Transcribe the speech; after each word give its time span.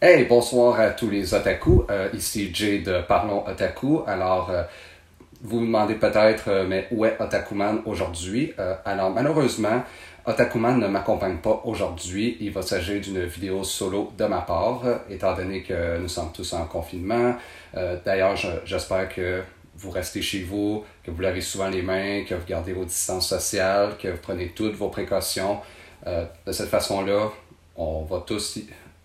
Hey, 0.00 0.26
bonsoir 0.26 0.78
à 0.78 0.90
tous 0.90 1.10
les 1.10 1.34
otaku. 1.34 1.82
Euh, 1.90 2.08
ici 2.14 2.54
Jay 2.54 2.78
de 2.78 3.00
Parlons 3.00 3.44
Otaku. 3.44 4.02
Alors, 4.06 4.48
euh, 4.48 4.62
vous 5.42 5.58
vous 5.58 5.66
demandez 5.66 5.96
peut-être, 5.96 6.44
euh, 6.46 6.66
mais 6.68 6.86
où 6.92 7.04
est 7.04 7.20
Otakuman 7.20 7.82
aujourd'hui? 7.84 8.52
alors, 8.84 9.10
malheureusement, 9.10 9.82
Otakuman 10.24 10.78
ne 10.78 10.86
m'accompagne 10.86 11.38
pas 11.38 11.62
aujourd'hui. 11.64 12.36
Il 12.40 12.52
va 12.52 12.62
s'agir 12.62 13.00
d'une 13.00 13.24
vidéo 13.24 13.64
solo 13.64 14.12
de 14.16 14.24
ma 14.26 14.42
part, 14.42 14.82
étant 15.10 15.34
donné 15.34 15.64
que 15.64 15.98
nous 15.98 16.06
sommes 16.06 16.30
tous 16.32 16.52
en 16.52 16.66
confinement. 16.66 17.34
D'ailleurs, 18.04 18.36
j'espère 18.64 19.08
que 19.08 19.42
vous 19.74 19.90
restez 19.90 20.22
chez 20.22 20.44
vous, 20.44 20.84
que 21.02 21.10
vous 21.10 21.20
lavez 21.20 21.40
souvent 21.40 21.70
les 21.70 21.82
mains, 21.82 22.22
que 22.22 22.36
vous 22.36 22.46
gardez 22.46 22.72
vos 22.72 22.84
distances 22.84 23.28
sociales, 23.28 23.96
que 24.00 24.06
vous 24.06 24.18
prenez 24.22 24.50
toutes 24.50 24.76
vos 24.76 24.90
précautions. 24.90 25.58
de 26.06 26.52
cette 26.52 26.68
façon-là, 26.68 27.32
on 27.74 28.04
va 28.04 28.22
tous 28.24 28.60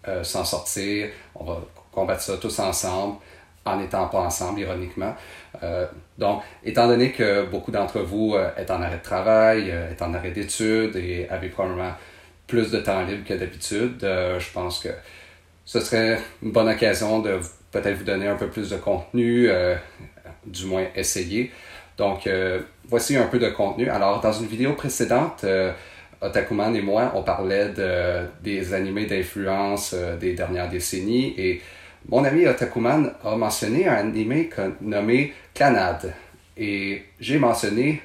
euh, 0.08 0.22
s'en 0.24 0.44
sortir. 0.44 1.10
On 1.34 1.46
va 1.46 1.62
combattre 1.94 2.22
ça 2.22 2.36
tous 2.36 2.60
ensemble, 2.60 3.18
en 3.64 3.78
n'étant 3.78 4.08
pas 4.08 4.20
ensemble, 4.20 4.60
ironiquement. 4.60 5.16
Euh, 5.64 5.86
donc, 6.18 6.42
étant 6.66 6.88
donné 6.88 7.14
que 7.14 7.46
beaucoup 7.46 7.72
d'entre 7.72 8.02
vous 8.02 8.34
euh, 8.36 8.50
êtes 8.58 8.70
en 8.70 8.82
arrêt 8.82 8.98
de 8.98 9.04
travail, 9.04 9.70
êtes 9.70 10.02
en 10.02 10.14
arrêt 10.14 10.32
d'études 10.32 10.98
et 10.98 11.30
avez 11.30 11.48
probablement 11.48 11.94
plus 12.48 12.70
de 12.70 12.80
temps 12.80 13.04
libre 13.04 13.26
que 13.26 13.34
d'habitude, 13.34 14.00
je 14.02 14.52
pense 14.52 14.80
que 14.80 14.90
ce 15.64 15.80
serait 15.80 16.20
une 16.42 16.52
bonne 16.52 16.68
occasion 16.68 17.20
de 17.20 17.40
peut-être 17.72 17.96
vous 17.96 18.04
donner 18.04 18.28
un 18.28 18.36
peu 18.36 18.50
plus 18.50 18.70
de 18.70 18.76
contenu, 18.76 19.50
du 20.46 20.66
moins 20.66 20.86
essayer. 20.94 21.52
Donc, 21.98 22.30
voici 22.90 23.16
un 23.16 23.28
peu 23.28 23.40
de 23.40 23.50
contenu. 23.50 23.90
Alors, 23.90 24.20
dans 24.20 24.34
une 24.34 24.48
vidéo 24.48 24.74
précédente, 24.74 25.46
Otakuman 26.24 26.74
et 26.74 26.82
moi, 26.82 27.12
on 27.16 27.22
parlait 27.22 27.70
de, 27.70 28.26
des 28.42 28.74
animés 28.74 29.06
d'influence 29.06 29.94
euh, 29.94 30.16
des 30.16 30.34
dernières 30.34 30.70
décennies 30.70 31.36
et 31.38 31.62
mon 32.08 32.24
ami 32.24 32.48
Otakuman 32.48 33.12
a 33.24 33.36
mentionné 33.36 33.88
un 33.88 33.96
animé 33.96 34.50
nommé 34.82 35.34
Clanade. 35.54 36.14
Et 36.58 37.04
j'ai 37.20 37.40
mentionné 37.40 38.02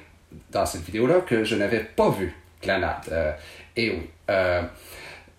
dans 0.51 0.65
cette 0.65 0.83
vidéo-là 0.83 1.21
que 1.21 1.43
je 1.43 1.55
n'avais 1.55 1.79
pas 1.79 2.09
vu 2.09 2.33
Clanade. 2.61 3.09
Euh, 3.11 3.31
et 3.75 3.91
oui. 3.91 4.09
Euh, 4.29 4.61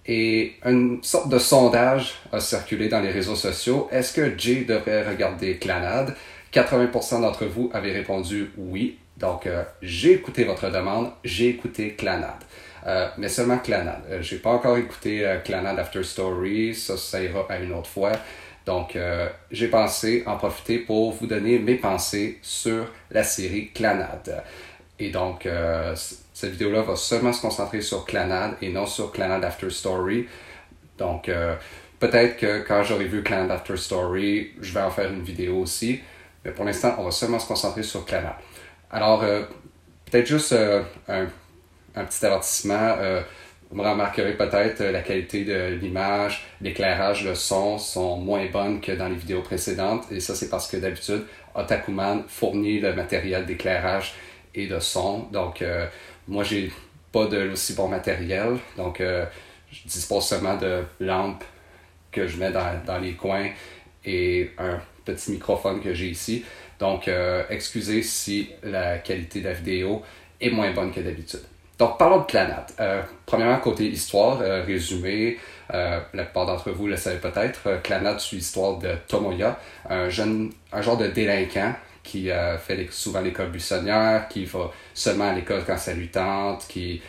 et 0.06 0.55
une 0.64 1.03
sorte 1.03 1.28
de 1.28 1.39
sondage 1.39 2.14
a 2.33 2.41
circulé 2.41 2.89
dans 2.89 3.01
les 3.01 3.11
réseaux 3.11 3.36
sociaux. 3.36 3.89
Est-ce 3.92 4.12
que 4.12 4.36
Jay 4.36 4.64
devrait 4.64 5.08
regarder 5.08 5.58
Clanade? 5.58 6.17
80% 6.53 7.20
d'entre 7.20 7.45
vous 7.45 7.70
avaient 7.73 7.92
répondu 7.92 8.51
oui. 8.56 8.98
Donc, 9.19 9.47
j'ai 9.83 10.12
écouté 10.12 10.45
votre 10.45 10.70
demande, 10.70 11.12
j'ai 11.23 11.48
écouté 11.48 11.92
Clanade. 11.95 12.42
Euh, 12.86 13.09
mais 13.19 13.28
seulement 13.28 13.59
Clanad. 13.59 14.03
Euh, 14.09 14.23
j'ai 14.23 14.39
pas 14.39 14.50
encore 14.50 14.77
écouté 14.77 15.27
euh, 15.27 15.39
Clanad 15.39 15.78
After 15.78 16.03
Story, 16.03 16.75
ça, 16.75 16.97
ça 16.97 17.23
ira 17.23 17.47
à 17.48 17.59
une 17.59 17.73
autre 17.73 17.91
fois. 17.91 18.12
Donc, 18.67 18.97
j'ai 19.50 19.67
pensé 19.67 20.23
en 20.27 20.36
profiter 20.36 20.78
pour 20.78 21.12
vous 21.12 21.27
donner 21.27 21.58
mes 21.58 21.75
pensées 21.75 22.39
sur 22.41 22.86
la 23.11 23.25
série 23.25 23.70
Clanad. 23.73 24.45
Et 24.98 25.11
donc, 25.11 25.48
cette 26.34 26.53
vidéo-là 26.53 26.83
va 26.83 26.95
seulement 26.95 27.33
se 27.33 27.41
concentrer 27.41 27.81
sur 27.81 28.05
Clanad 28.05 28.56
et 28.62 28.69
non 28.69 28.86
sur 28.86 29.11
Clanad 29.11 29.42
After 29.42 29.70
Story. 29.70 30.28
Donc, 30.98 31.28
peut-être 31.98 32.36
que 32.36 32.61
quand 32.61 32.84
j'aurai 32.84 33.06
vu 33.06 33.25
Clanad 33.25 33.51
After 33.51 33.77
Story, 33.77 34.53
je 34.61 34.73
vais 34.73 34.83
en 34.83 34.91
faire 34.91 35.11
une 35.11 35.23
vidéo 35.23 35.56
aussi. 35.56 35.98
Mais 36.45 36.53
pour 36.53 36.64
l'instant, 36.64 36.95
on 36.98 37.05
va 37.05 37.11
seulement 37.11 37.41
se 37.41 37.48
concentrer 37.48 37.83
sur 37.83 38.05
Clanad. 38.05 38.34
Alors, 38.92 39.25
peut-être 40.05 40.27
juste 40.27 40.55
un 41.08 41.27
un 41.95 42.05
petit 42.05 42.24
avertissement. 42.24 42.96
Euh, 42.98 43.23
vous 43.70 43.83
remarquerez 43.83 44.36
peut-être 44.36 44.80
euh, 44.80 44.90
la 44.90 45.01
qualité 45.01 45.45
de 45.45 45.78
l'image, 45.80 46.45
l'éclairage, 46.61 47.24
le 47.24 47.36
son 47.36 47.78
sont 47.78 48.17
moins 48.17 48.45
bonnes 48.46 48.80
que 48.80 48.90
dans 48.92 49.08
les 49.08 49.14
vidéos 49.14 49.42
précédentes. 49.42 50.11
Et 50.11 50.18
ça, 50.18 50.34
c'est 50.34 50.48
parce 50.48 50.68
que 50.68 50.77
d'habitude, 50.77 51.24
Otakuman 51.55 52.24
fournit 52.27 52.80
le 52.80 52.95
matériel 52.95 53.46
d'éclairage 53.46 54.14
et 54.56 54.67
de 54.67 54.80
son. 54.80 55.20
Donc, 55.30 55.62
euh, 55.62 55.86
moi, 56.27 56.42
j'ai 56.42 56.73
pas 57.12 57.27
de 57.27 57.39
l'aussi 57.39 57.74
bon 57.74 57.86
matériel. 57.86 58.57
Donc, 58.77 59.01
euh, 59.01 59.24
je 59.70 59.86
dispose 59.86 60.27
seulement 60.27 60.57
de 60.57 60.83
lampes 60.98 61.45
que 62.11 62.27
je 62.27 62.39
mets 62.39 62.51
dans, 62.51 62.83
dans 62.84 62.98
les 62.98 63.12
coins 63.12 63.51
et 64.05 64.51
un 64.58 64.80
petit 65.05 65.30
microphone 65.30 65.80
que 65.80 65.95
j'ai 65.95 66.08
ici. 66.08 66.45
Donc, 66.80 67.08
excusez 67.51 68.02
si 68.02 68.51
la 68.64 68.98
qualité 68.98 69.40
de 69.40 69.45
la 69.45 69.52
vidéo 69.52 70.02
est 70.40 70.51
moins 70.51 70.72
bonne 70.72 70.90
que 70.92 71.01
d'habitude. 71.01 71.49
Donc, 71.80 71.96
parlons 71.96 72.18
de 72.18 72.24
Clanat. 72.27 72.67
Euh, 72.79 73.01
premièrement, 73.24 73.57
côté 73.57 73.86
histoire, 73.86 74.42
euh, 74.42 74.63
résumé, 74.63 75.39
euh, 75.73 75.98
la 76.13 76.24
plupart 76.24 76.45
d'entre 76.45 76.70
vous 76.73 76.86
le 76.86 76.96
savez 76.96 77.17
peut-être, 77.17 77.68
euh, 77.68 77.79
Clanat 77.79 78.18
suit 78.18 78.36
l'histoire 78.36 78.77
de 78.77 78.91
Tomoya, 79.08 79.58
un 79.89 80.11
jeune, 80.11 80.52
un 80.74 80.83
genre 80.83 80.98
de 80.98 81.07
délinquant 81.07 81.73
qui 82.02 82.29
fait 82.67 82.89
souvent 82.90 83.20
l'école 83.20 83.51
buissonnière, 83.51 84.27
qui 84.29 84.45
va 84.46 84.70
seulement 84.95 85.29
à 85.29 85.33
l'école 85.35 85.63
quand 85.67 85.77
ça 85.77 85.92
lui 85.92 86.08
tente, 86.08 86.67
qui 86.67 87.01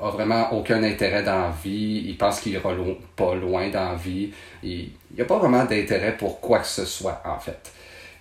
a 0.00 0.08
vraiment 0.08 0.52
aucun 0.52 0.82
intérêt 0.82 1.22
dans 1.22 1.38
la 1.38 1.52
vie, 1.62 2.04
il 2.06 2.16
pense 2.16 2.40
qu'il 2.40 2.52
ira 2.52 2.70
pas 3.16 3.34
loin 3.34 3.68
dans 3.68 3.90
la 3.90 3.94
vie, 3.96 4.30
il 4.62 4.92
n'y 5.14 5.20
a 5.20 5.24
pas 5.24 5.36
vraiment 5.36 5.64
d'intérêt 5.64 6.16
pour 6.16 6.40
quoi 6.40 6.60
que 6.60 6.66
ce 6.66 6.84
soit 6.84 7.20
en 7.24 7.38
fait. 7.38 7.72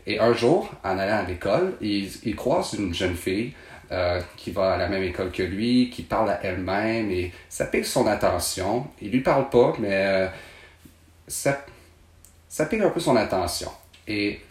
Et 0.07 0.19
un 0.19 0.33
jour, 0.33 0.69
en 0.83 0.97
allant 0.97 1.19
à 1.19 1.23
l'école, 1.23 1.75
il, 1.79 2.09
il 2.23 2.35
croise 2.35 2.73
une 2.73 2.93
jeune 2.93 3.15
fille 3.15 3.53
euh, 3.91 4.21
qui 4.37 4.51
va 4.51 4.73
à 4.73 4.77
la 4.77 4.87
même 4.87 5.01
école 5.01 5.31
que 5.31 5.41
lui, 5.41 5.89
qui 5.89 6.03
parle 6.03 6.29
à 6.29 6.39
elle-même 6.43 7.09
et 7.09 7.31
ça 7.49 7.65
pique 7.65 7.87
son 7.87 8.05
attention. 8.05 8.85
Il 9.01 9.09
lui 9.09 9.21
parle 9.21 9.49
pas, 9.49 9.73
mais 9.79 10.05
euh, 10.05 10.27
ça, 11.27 11.65
ça 12.47 12.67
pique 12.67 12.81
un 12.81 12.91
peu 12.91 12.99
son 12.99 13.15
attention. 13.15 13.71
Et 14.07 14.41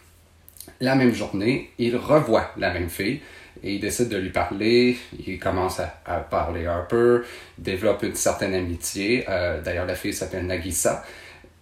la 0.81 0.95
même 0.95 1.13
journée, 1.13 1.71
il 1.77 1.95
revoit 1.95 2.51
la 2.57 2.73
même 2.73 2.89
fille 2.89 3.21
et 3.63 3.75
il 3.75 3.79
décide 3.79 4.09
de 4.09 4.17
lui 4.17 4.31
parler. 4.31 4.97
Il 5.25 5.39
commence 5.39 5.79
à, 5.79 6.17
parler 6.17 6.65
un 6.65 6.85
peu, 6.89 7.23
développe 7.57 8.03
une 8.03 8.15
certaine 8.15 8.53
amitié. 8.53 9.23
Euh, 9.29 9.61
d'ailleurs, 9.61 9.85
la 9.85 9.95
fille 9.95 10.13
s'appelle 10.13 10.47
Nagisa 10.47 11.05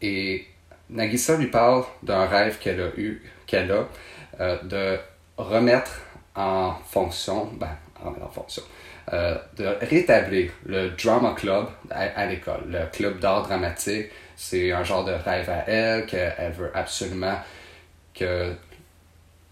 et 0.02 0.48
Nagisa 0.90 1.38
lui 1.38 1.48
parle 1.48 1.84
d'un 2.02 2.26
rêve 2.26 2.58
qu'elle 2.58 2.82
a 2.82 2.90
eu, 2.98 3.22
qu'elle 3.46 3.72
a, 3.72 3.88
de 4.64 4.98
remettre 5.38 6.07
en 6.38 6.76
fonction, 6.86 7.50
ben, 7.60 7.76
en 8.06 8.30
fonction, 8.30 8.64
euh, 9.12 9.38
de 9.58 9.66
rétablir 9.82 10.52
le 10.66 10.92
drama 10.92 11.34
club 11.36 11.68
à, 11.90 12.26
l'école. 12.28 12.62
Le 12.70 12.86
club 12.92 13.20
d'art 13.20 13.44
dramatique, 13.44 14.08
c'est 14.36 14.72
un 14.72 14.84
genre 14.84 15.04
de 15.04 15.14
rêve 15.14 15.50
à 15.50 15.68
elle, 15.68 16.06
qu'elle 16.06 16.52
veut 16.52 16.72
absolument 16.76 17.38
que 18.14 18.54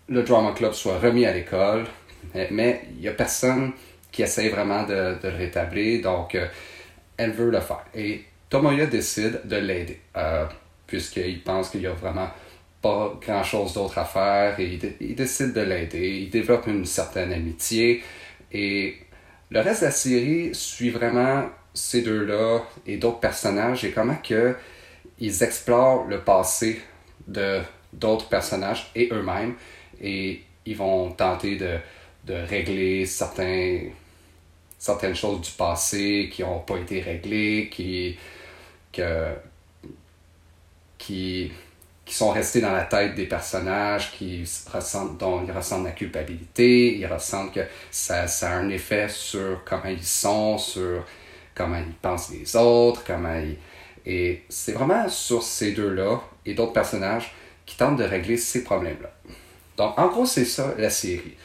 le 0.07 0.23
drama 0.23 0.51
club 0.51 0.73
soit 0.73 1.00
remis 1.00 1.25
à 1.25 1.34
l'école, 1.34 1.85
mais 2.51 2.81
il 2.91 3.02
n'y 3.02 3.07
a 3.07 3.13
personne 3.13 3.72
qui 4.12 4.22
essaie 4.22 4.50
vraiment 4.50 4.84
de, 4.84 5.17
le 5.23 5.29
rétablir, 5.29 6.02
donc 6.03 6.35
euh, 6.35 6.47
elle 7.17 7.31
veut 7.31 7.50
le 7.50 7.59
faire. 7.59 7.84
Et 7.96 8.23
Tomoya 8.50 8.85
décide 8.85 9.41
de 9.46 9.56
l'aider, 9.56 10.00
euh, 10.16 10.46
puisqu'il 10.85 11.41
pense 11.41 11.69
qu'il 11.69 11.81
y 11.81 11.88
a 11.88 11.94
vraiment 11.94 12.29
pas 12.85 13.18
grand-chose 13.19 13.73
d'autre 13.73 13.97
à 13.97 14.06
faire 14.06 14.59
et 14.59 14.79
il, 15.01 15.16
décide 15.16 15.53
de 15.53 15.62
l'aider. 15.62 16.19
Il 16.19 16.29
développe 16.29 16.68
une 16.68 16.85
certaine 16.85 17.34
amitié 17.34 18.03
et 18.51 18.96
le 19.50 19.59
reste 19.59 19.81
de 19.81 19.85
la 19.88 19.91
série 19.91 20.53
suit 20.53 20.91
vraiment 20.91 21.50
ces 21.73 22.03
deux-là 22.03 22.59
et 22.85 22.97
d'autres 22.97 23.19
personnages 23.19 23.84
et 23.85 23.91
comment 23.91 24.18
que 24.18 24.56
ils 25.19 25.41
explorent 25.41 26.06
le 26.06 26.22
passé 26.22 26.79
de 27.28 27.59
d'autres 27.91 28.28
personnages 28.29 28.91
et 28.93 29.09
eux-mêmes 29.11 29.55
et 29.99 30.41
ils 30.67 30.78
vont 30.78 31.09
tenter 31.11 31.55
de, 31.55 31.78
de 32.26 32.34
régler 32.34 33.08
certains, 33.08 33.79
certaines 34.78 35.16
choses 35.16 35.41
du 35.41 35.52
passé 35.52 36.29
qui 36.32 36.43
n'ont 36.43 36.59
pas 36.59 36.78
été 36.78 36.99
réglées, 36.99 37.70
qui, 37.72 38.17
que, 38.91 39.34
qui 40.97 41.52
qui 42.05 42.13
sont 42.13 42.29
restés 42.29 42.61
dans 42.61 42.72
la 42.72 42.84
tête 42.84 43.16
des 43.16 43.25
personnages, 43.25 44.11
qui 44.11 44.43
ressentent, 44.72 45.17
dont 45.17 45.43
ils 45.43 45.52
ressentent 45.52 45.85
la 45.85 45.91
culpabilité, 45.91 46.96
ils 46.96 47.07
ressentent 47.07 47.53
que 47.53 47.61
ça, 47.90 48.28
ça 48.28 48.52
a 48.52 48.55
un 48.55 48.69
effet 48.69 49.09
sur 49.09 49.63
comment 49.66 49.87
ils 49.87 50.03
sont, 50.03 50.57
sur 50.57 51.03
comment 51.55 51.78
ils 51.78 51.93
pensent 51.96 52.29
les 52.31 52.55
autres, 52.55 53.03
comment 53.05 53.35
ils... 53.35 53.57
Et 54.05 54.43
c'est 54.49 54.73
vraiment 54.73 55.09
sur 55.09 55.41
ces 55.41 55.72
deux-là 55.72 56.22
et 56.46 56.53
d'autres 56.53 56.73
personnages 56.73 57.34
qui 57.66 57.75
tentent 57.75 57.97
de 57.97 58.03
régler 58.03 58.37
ces 58.37 58.63
problèmes-là. 58.63 59.09
Donc, 59.78 59.97
en 59.97 60.08
gros, 60.08 60.28
c'est 60.28 60.46
ça 60.46 60.75
la 60.78 60.91
série. 60.91 61.35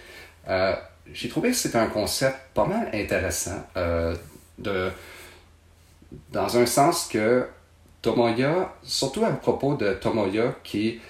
Euh, 0.47 0.77
J'ai 1.11 1.31
trouvé 1.31 1.51
que 1.51 1.57
c'était 1.57 1.79
un 1.79 1.87
concept 1.87 2.37
pas 2.53 2.67
mal 2.67 2.91
intéressant, 2.93 3.67
euh, 3.79 4.15
de, 4.59 4.91
dans 6.31 6.59
un 6.59 6.67
sens 6.67 7.09
que 7.09 7.47
Tomoya, 8.03 8.75
surtout 8.83 9.25
à 9.25 9.31
propos 9.31 9.75
de 9.75 9.93
Tomoya 9.95 10.55
qui, 10.65 11.01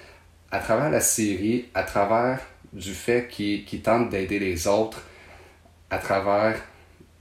à 0.51 0.59
travers 0.59 0.89
la 0.89 0.99
série, 0.99 1.69
à 1.73 1.83
travers 1.83 2.39
du 2.73 2.93
fait 2.93 3.27
qu'il 3.29 3.81
tente 3.81 4.09
d'aider 4.09 4.39
les 4.39 4.67
autres, 4.67 5.01
à 5.89 5.97
travers 5.97 6.61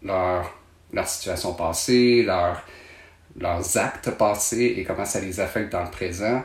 leur, 0.03 0.51
situation 1.07 1.55
passée, 1.55 2.23
leur, 2.25 2.63
leurs 3.39 3.77
actes 3.77 4.11
passés 4.13 4.75
et 4.77 4.85
comment 4.85 5.05
ça 5.05 5.21
les 5.21 5.41
affecte 5.41 5.73
dans 5.73 5.85
le 5.85 5.91
présent. 5.91 6.43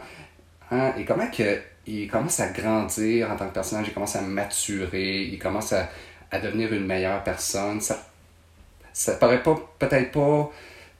Hein, 0.71 0.93
et 0.97 1.05
comment 1.05 1.29
que, 1.29 1.59
ils 1.87 2.09
commencent 2.09 2.39
à 2.39 2.49
grandir 2.49 3.31
en 3.31 3.35
tant 3.35 3.47
que 3.47 3.53
personnage, 3.53 3.87
ils 3.87 3.93
commencent 3.93 4.15
à 4.15 4.21
maturer, 4.21 5.23
ils 5.23 5.39
commencent 5.39 5.73
à, 5.73 5.89
à 6.31 6.39
devenir 6.39 6.73
une 6.73 6.85
meilleure 6.85 7.23
personne. 7.23 7.81
Ça, 7.81 8.07
ça 8.93 9.13
paraît 9.15 9.43
pas, 9.43 9.55
peut-être 9.79 10.11
pas 10.11 10.51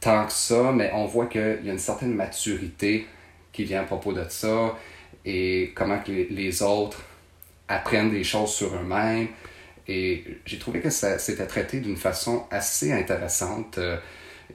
tant 0.05 0.27
que 0.27 0.33
ça, 0.33 0.71
mais 0.71 0.91
on 0.93 1.07
voit 1.07 1.25
qu'il 1.25 1.61
y 1.63 1.69
a 1.69 1.73
une 1.73 1.79
certaine 1.79 2.13
maturité 2.13 3.07
qui 3.51 3.63
vient 3.63 3.81
à 3.81 3.85
propos 3.85 4.13
de 4.13 4.23
ça 4.29 4.77
et 5.25 5.71
comment 5.73 5.99
les, 6.07 6.61
autres 6.61 7.01
apprennent 7.67 8.11
des 8.11 8.23
choses 8.23 8.53
sur 8.53 8.75
eux-mêmes. 8.75 9.29
Et 9.87 10.23
j'ai 10.45 10.59
trouvé 10.59 10.79
que 10.79 10.91
ça 10.91 11.17
c'était 11.17 11.47
traité 11.47 11.79
d'une 11.79 11.97
façon 11.97 12.45
assez 12.51 12.93
intéressante 12.93 13.79
euh, 13.79 13.97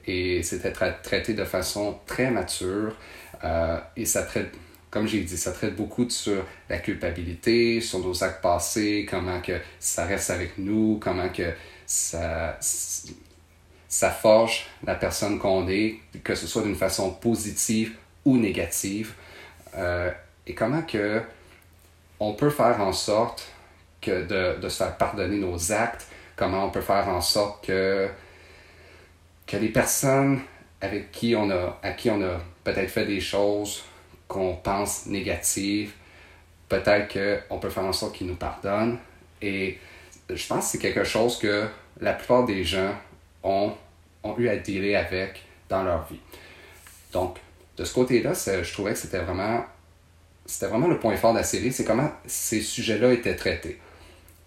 et 0.07 0.41
c'était 0.41 0.71
traité 0.71 1.33
de 1.33 1.43
façon 1.43 1.99
très 2.05 2.31
mature. 2.31 2.95
Euh, 3.43 3.77
et 3.97 4.05
ça 4.05 4.23
traite, 4.23 4.53
comme 4.89 5.05
j'ai 5.05 5.19
dit, 5.19 5.37
ça 5.37 5.51
traite 5.51 5.75
beaucoup 5.75 6.09
sur 6.09 6.45
la 6.69 6.77
culpabilité, 6.77 7.81
sur 7.81 7.99
nos 7.99 8.23
actes 8.23 8.41
passés, 8.41 9.05
comment 9.09 9.41
que 9.41 9.59
ça 9.81 10.05
reste 10.05 10.29
avec 10.29 10.57
nous, 10.57 10.97
comment 11.01 11.27
que 11.27 11.51
ça, 11.85 12.57
ça 13.91 14.09
forge 14.09 14.67
la 14.85 14.95
personne 14.95 15.37
qu'on 15.37 15.67
est, 15.67 15.99
que 16.23 16.33
ce 16.33 16.47
soit 16.47 16.63
d'une 16.63 16.77
façon 16.77 17.11
positive 17.11 17.93
ou 18.23 18.37
négative. 18.37 19.13
Euh, 19.75 20.09
et 20.47 20.55
comment 20.55 20.81
que 20.81 21.21
on 22.17 22.33
peut 22.33 22.49
faire 22.49 22.79
en 22.79 22.93
sorte 22.93 23.45
que 23.99 24.23
de, 24.23 24.61
de, 24.61 24.69
se 24.69 24.77
faire 24.77 24.95
pardonner 24.95 25.35
nos 25.35 25.73
actes, 25.73 26.07
comment 26.37 26.65
on 26.65 26.69
peut 26.69 26.81
faire 26.81 27.09
en 27.09 27.19
sorte 27.19 27.65
que, 27.65 28.07
que 29.45 29.57
les 29.57 29.69
personnes 29.69 30.39
avec 30.79 31.11
qui 31.11 31.35
on 31.35 31.49
a, 31.49 31.77
à 31.83 31.91
qui 31.91 32.09
on 32.09 32.21
a 32.21 32.39
peut-être 32.63 32.89
fait 32.89 33.05
des 33.05 33.19
choses 33.19 33.83
qu'on 34.29 34.55
pense 34.55 35.05
négatives, 35.07 35.91
peut-être 36.69 37.13
qu'on 37.49 37.59
peut 37.59 37.69
faire 37.69 37.83
en 37.83 37.93
sorte 37.93 38.15
qu'ils 38.15 38.27
nous 38.27 38.35
pardonnent. 38.35 38.99
Et 39.41 39.77
je 40.29 40.47
pense 40.47 40.65
que 40.65 40.71
c'est 40.71 40.79
quelque 40.79 41.03
chose 41.03 41.37
que 41.37 41.67
la 41.99 42.13
plupart 42.13 42.45
des 42.45 42.63
gens 42.63 42.95
ont, 43.43 43.73
eu 44.37 44.47
à 44.47 44.57
dealer 44.57 44.95
avec 44.95 45.43
dans 45.69 45.83
leur 45.83 46.05
vie. 46.07 46.19
Donc, 47.11 47.37
de 47.77 47.83
ce 47.83 47.93
côté-là, 47.93 48.33
je 48.33 48.73
trouvais 48.73 48.93
que 48.93 48.99
c'était 48.99 49.19
vraiment, 49.19 49.65
c'était 50.45 50.67
vraiment 50.67 50.87
le 50.87 50.99
point 50.99 51.15
fort 51.17 51.33
de 51.33 51.39
la 51.39 51.43
série, 51.43 51.71
c'est 51.71 51.85
comment 51.85 52.11
ces 52.25 52.61
sujets-là 52.61 53.13
étaient 53.13 53.35
traités. 53.35 53.79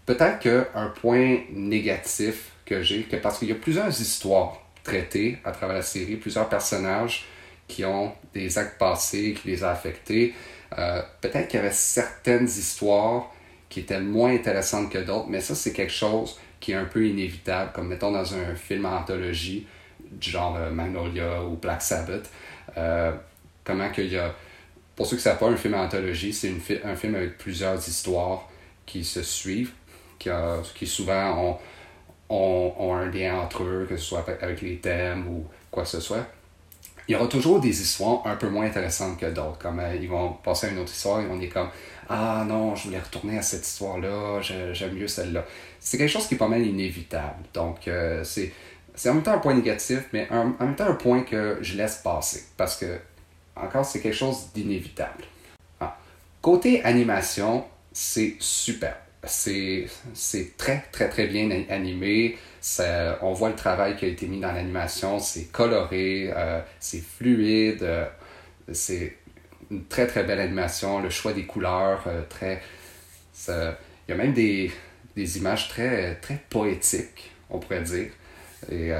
Peut-être 0.07 0.39
qu'un 0.39 0.93
point 1.01 1.39
négatif 1.51 2.53
que 2.65 2.83
j'ai, 2.83 3.03
que 3.03 3.17
parce 3.17 3.39
qu'il 3.39 3.49
y 3.49 3.53
a 3.53 3.57
plusieurs 3.57 3.89
histoires 3.89 4.61
traitées 4.83 5.39
à 5.45 5.51
travers 5.51 5.77
la 5.77 5.83
série, 5.83 6.17
plusieurs 6.17 6.49
personnages 6.49 7.25
qui 7.67 7.85
ont 7.85 8.13
des 8.35 8.59
actes 8.59 8.79
passés 8.79 9.35
qui 9.35 9.49
les 9.49 9.65
ont 9.65 9.69
affectés. 9.69 10.35
Euh, 10.79 11.03
peut-être 11.21 11.49
qu'il 11.49 11.59
y 11.59 11.63
avait 11.63 11.73
certaines 11.73 12.47
histoires 12.47 13.34
qui 13.75 13.81
étaient 13.81 14.01
moins 14.01 14.33
intéressantes 14.33 14.89
que 14.89 14.99
d'autres, 14.99 15.27
mais 15.29 15.41
ça, 15.41 15.57
c'est 15.57 15.73
quelque 15.73 15.93
chose 15.93 16.39
qui 16.61 16.71
est 16.71 16.77
un 16.77 16.85
peu 16.85 17.05
inévitable, 17.09 17.73
comme 17.75 17.89
mettons 17.89 18.13
dans 18.13 18.35
un 18.37 18.55
film 18.55 18.87
anthologie, 18.87 19.67
du 19.99 20.31
genre 20.31 20.55
euh, 20.57 20.71
Magnolia 20.71 21.43
ou 21.43 21.57
Black 21.57 21.83
Sabbath. 21.83 22.31
Euh, 22.77 23.11
comment 23.65 23.91
qu'il 23.91 24.13
y 24.13 24.17
a. 24.17 24.33
Pour 24.95 25.07
ceux 25.07 25.17
qui 25.17 25.23
ne 25.23 25.25
savent 25.25 25.39
pas, 25.39 25.49
un 25.49 25.57
film 25.57 25.75
anthologie, 25.75 26.33
c'est 26.33 26.55
un 26.85 26.95
film 26.95 27.17
avec 27.17 27.37
plusieurs 27.37 27.77
histoires 27.77 28.49
qui 28.87 29.03
se 29.03 29.25
suivent, 29.25 29.73
qui, 30.21 30.31
qui 30.77 30.87
souvent 30.87 31.59
ont, 32.29 32.75
ont, 32.79 32.95
un 32.95 33.11
lien 33.11 33.41
entre 33.41 33.65
eux, 33.65 33.87
que 33.89 33.97
ce 33.97 34.05
soit 34.05 34.25
avec 34.41 34.63
les 34.63 34.77
thèmes 34.77 35.27
ou 35.27 35.45
quoi 35.73 35.83
que 35.83 35.89
ce 35.89 35.99
soit. 35.99 36.25
Il 37.07 37.13
y 37.13 37.15
aura 37.15 37.27
toujours 37.27 37.61
des 37.61 37.83
histoires 37.83 38.27
un 38.27 38.37
peu 38.37 38.49
moins 38.49 38.67
intéressantes 38.67 39.19
que 39.19 39.27
d'autres. 39.27 39.59
Comme 39.59 39.81
euh, 39.81 39.95
ils 39.95 40.09
vont 40.09 40.33
passer 40.33 40.69
à 40.69 40.71
une 40.71 40.79
autre 40.79 40.93
histoire 40.93 41.21
et 41.21 41.27
on 41.31 41.41
est 41.41 41.49
comme 41.49 41.69
Ah 42.09 42.45
non, 42.47 42.75
je 42.75 42.85
voulais 42.85 43.01
retourner 43.01 43.39
à 43.39 43.43
cette 43.43 43.67
histoire-là, 43.67 44.41
j'aime 44.41 44.95
mieux 44.95 45.09
celle-là. 45.09 45.45
C'est 45.81 45.99
quelque 45.99 46.11
chose 46.11 46.27
qui 46.27 46.35
est 46.35 46.39
pas 46.39 46.49
mal 46.49 46.67
inévitable. 46.67 47.45
Donc, 47.53 47.89
euh, 47.89 48.25
c'est 48.25 48.53
c'est 48.95 49.11
en 49.11 49.15
même 49.15 49.23
temps 49.23 49.33
un 49.33 49.39
point 49.39 49.55
négatif, 49.55 50.05
mais 50.13 50.29
en 50.31 50.55
même 50.61 50.77
temps 50.77 50.87
un 50.87 50.95
point 50.95 51.23
que 51.23 51.59
je 51.61 51.77
laisse 51.77 51.97
passer. 51.97 52.45
Parce 52.57 52.77
que, 52.77 52.99
encore, 53.57 53.85
c'est 53.85 54.01
quelque 54.01 54.17
chose 54.17 54.51
d'inévitable. 54.55 55.25
Ah. 55.81 55.99
Côté 56.41 56.83
animation, 56.85 57.65
c'est 57.93 58.37
super. 58.39 58.97
C'est 59.27 59.89
très, 60.57 60.85
très, 60.93 61.09
très 61.09 61.27
bien 61.27 61.51
animé. 61.69 62.37
on 63.23 63.33
voit 63.33 63.51
le 63.51 63.57
travail 63.57 63.97
qui 63.97 64.05
a 64.05 64.09
été 64.09 64.27
mis 64.27 64.41
dans 64.41 64.53
l'animation. 64.53 65.19
C'est 65.19 65.51
coloré, 65.53 66.31
euh, 66.35 66.61
c'est 66.81 67.03
fluide. 67.03 67.83
Euh, 67.83 68.07
c'est 68.73 69.17
une 69.71 69.85
très, 69.87 70.07
très 70.07 70.25
belle 70.25 70.41
animation. 70.41 71.01
Le 71.01 71.11
choix 71.11 71.33
des 71.33 71.45
couleurs, 71.45 72.05
euh, 72.07 72.23
très. 72.29 72.63
il 73.49 73.53
y 74.09 74.13
a 74.13 74.17
même 74.17 74.33
des, 74.33 74.71
des 75.17 75.39
images 75.39 75.69
très, 75.69 76.17
très 76.17 76.41
poétiques, 76.51 77.31
on 77.51 77.59
pourrait 77.59 77.83
dire. 77.83 78.11
Et 78.71 78.91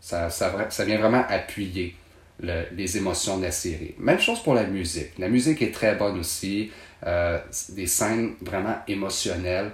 ça, 0.00 0.30
ça, 0.30 0.70
ça, 0.70 0.84
vient 0.86 0.98
vraiment 0.98 1.24
appuyer 1.28 1.94
les 2.40 2.96
émotions 2.96 3.36
de 3.36 3.42
la 3.42 3.50
série. 3.50 3.94
Même 3.98 4.20
chose 4.20 4.42
pour 4.42 4.54
la 4.54 4.64
musique. 4.64 5.18
La 5.18 5.28
musique 5.28 5.60
est 5.60 5.72
très 5.72 5.94
bonne 5.96 6.18
aussi. 6.18 6.70
Euh, 7.06 7.38
des 7.68 7.86
scènes 7.86 8.34
vraiment 8.40 8.78
émotionnelles 8.88 9.70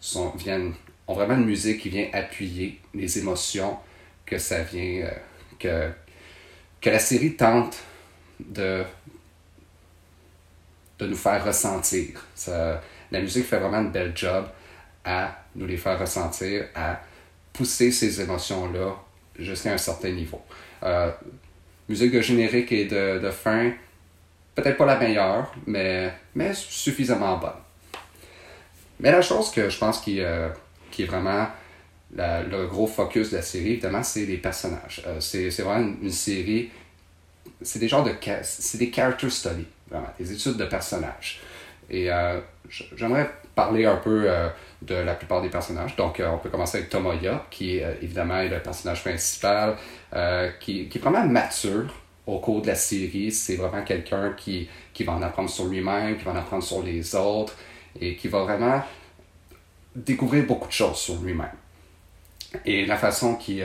sont, 0.00 0.30
viennent, 0.36 0.74
ont 1.06 1.14
vraiment 1.14 1.34
une 1.34 1.46
musique 1.46 1.80
qui 1.80 1.88
vient 1.88 2.08
appuyer 2.12 2.78
les 2.92 3.18
émotions 3.18 3.78
que 4.26 4.36
ça 4.36 4.62
vient, 4.64 5.08
euh, 5.64 5.90
que, 6.82 6.90
la 6.90 6.98
série 6.98 7.36
tente 7.36 7.78
de, 8.38 8.84
nous 11.00 11.16
faire 11.16 11.44
ressentir. 11.44 12.22
La 12.46 13.20
musique 13.20 13.46
fait 13.46 13.58
vraiment 13.58 13.78
un 13.78 13.84
bel 13.84 14.12
job 14.14 14.46
à 15.04 15.38
nous 15.54 15.66
les 15.66 15.76
faire 15.76 15.98
ressentir, 15.98 16.66
à 16.74 17.00
pousser 17.52 17.92
ces 17.92 18.20
émotions-là 18.20 18.94
jusqu'à 19.38 19.72
un 19.72 19.78
certain 19.78 20.10
niveau. 20.10 20.40
Euh, 20.82 21.10
musique 21.88 22.12
de 22.12 22.20
générique 22.20 22.72
et 22.72 22.86
de 22.86 23.30
fin, 23.30 23.72
peut-être 24.54 24.76
pas 24.76 24.86
la 24.86 24.98
meilleure, 24.98 25.52
mais, 25.66 26.12
mais 26.34 26.52
suffisamment 26.54 27.38
bonne. 27.38 27.50
Mais 29.00 29.10
la 29.10 29.22
chose 29.22 29.50
que 29.50 29.68
je 29.68 29.78
pense 29.78 30.00
qui, 30.00 30.20
euh, 30.20 30.48
qui 30.90 31.02
est 31.02 31.06
vraiment 31.06 31.48
le 32.16 32.66
gros 32.66 32.86
focus 32.86 33.30
de 33.30 33.36
la 33.36 33.42
série, 33.42 33.72
évidemment, 33.72 34.02
c'est 34.02 34.24
les 34.24 34.36
personnages. 34.36 35.02
Euh, 35.06 35.18
c'est, 35.20 35.50
vraiment 35.62 35.96
une, 36.00 36.10
série, 36.10 36.70
c'est 37.60 37.78
des 37.78 37.88
genres 37.88 38.04
de, 38.04 38.12
c'est 38.42 38.78
des 38.78 38.92
character 38.92 39.30
studies, 39.30 39.66
vraiment, 39.90 40.08
des 40.18 40.32
études 40.32 40.56
de 40.56 40.64
personnages. 40.66 41.40
Et 41.90 42.08
j'aimerais 42.96 43.30
parler 43.54 43.84
un 43.84 43.96
peu 43.96 44.28
de 44.84 44.94
la 44.94 45.14
plupart 45.14 45.42
des 45.42 45.48
personnages. 45.48 45.96
Donc, 45.96 46.20
euh, 46.20 46.28
on 46.30 46.38
peut 46.38 46.50
commencer 46.50 46.78
avec 46.78 46.90
Tomoya, 46.90 47.46
qui 47.50 47.82
euh, 47.82 47.94
évidemment 48.02 48.38
est 48.38 48.48
le 48.48 48.60
personnage 48.60 49.02
principal, 49.02 49.76
euh, 50.14 50.50
qui, 50.60 50.88
qui, 50.88 50.98
est 50.98 51.00
vraiment 51.00 51.24
mature 51.26 51.92
au 52.26 52.38
cours 52.38 52.62
de 52.62 52.68
la 52.68 52.74
série. 52.74 53.32
C'est 53.32 53.56
vraiment 53.56 53.82
quelqu'un 53.82 54.32
qui, 54.32 54.68
qui 54.92 55.04
va 55.04 55.12
en 55.12 55.22
apprendre 55.22 55.50
sur 55.50 55.66
lui-même, 55.66 56.16
qui 56.16 56.24
va 56.24 56.32
en 56.32 56.36
apprendre 56.36 56.62
sur 56.62 56.82
les 56.82 57.14
autres, 57.14 57.54
et 58.00 58.16
qui 58.16 58.28
va 58.28 58.42
vraiment 58.42 58.82
découvrir 59.94 60.46
beaucoup 60.46 60.68
de 60.68 60.72
choses 60.72 60.96
sur 60.96 61.20
lui-même. 61.20 61.52
Et 62.64 62.86
la 62.86 62.96
façon 62.96 63.36
qui, 63.36 63.62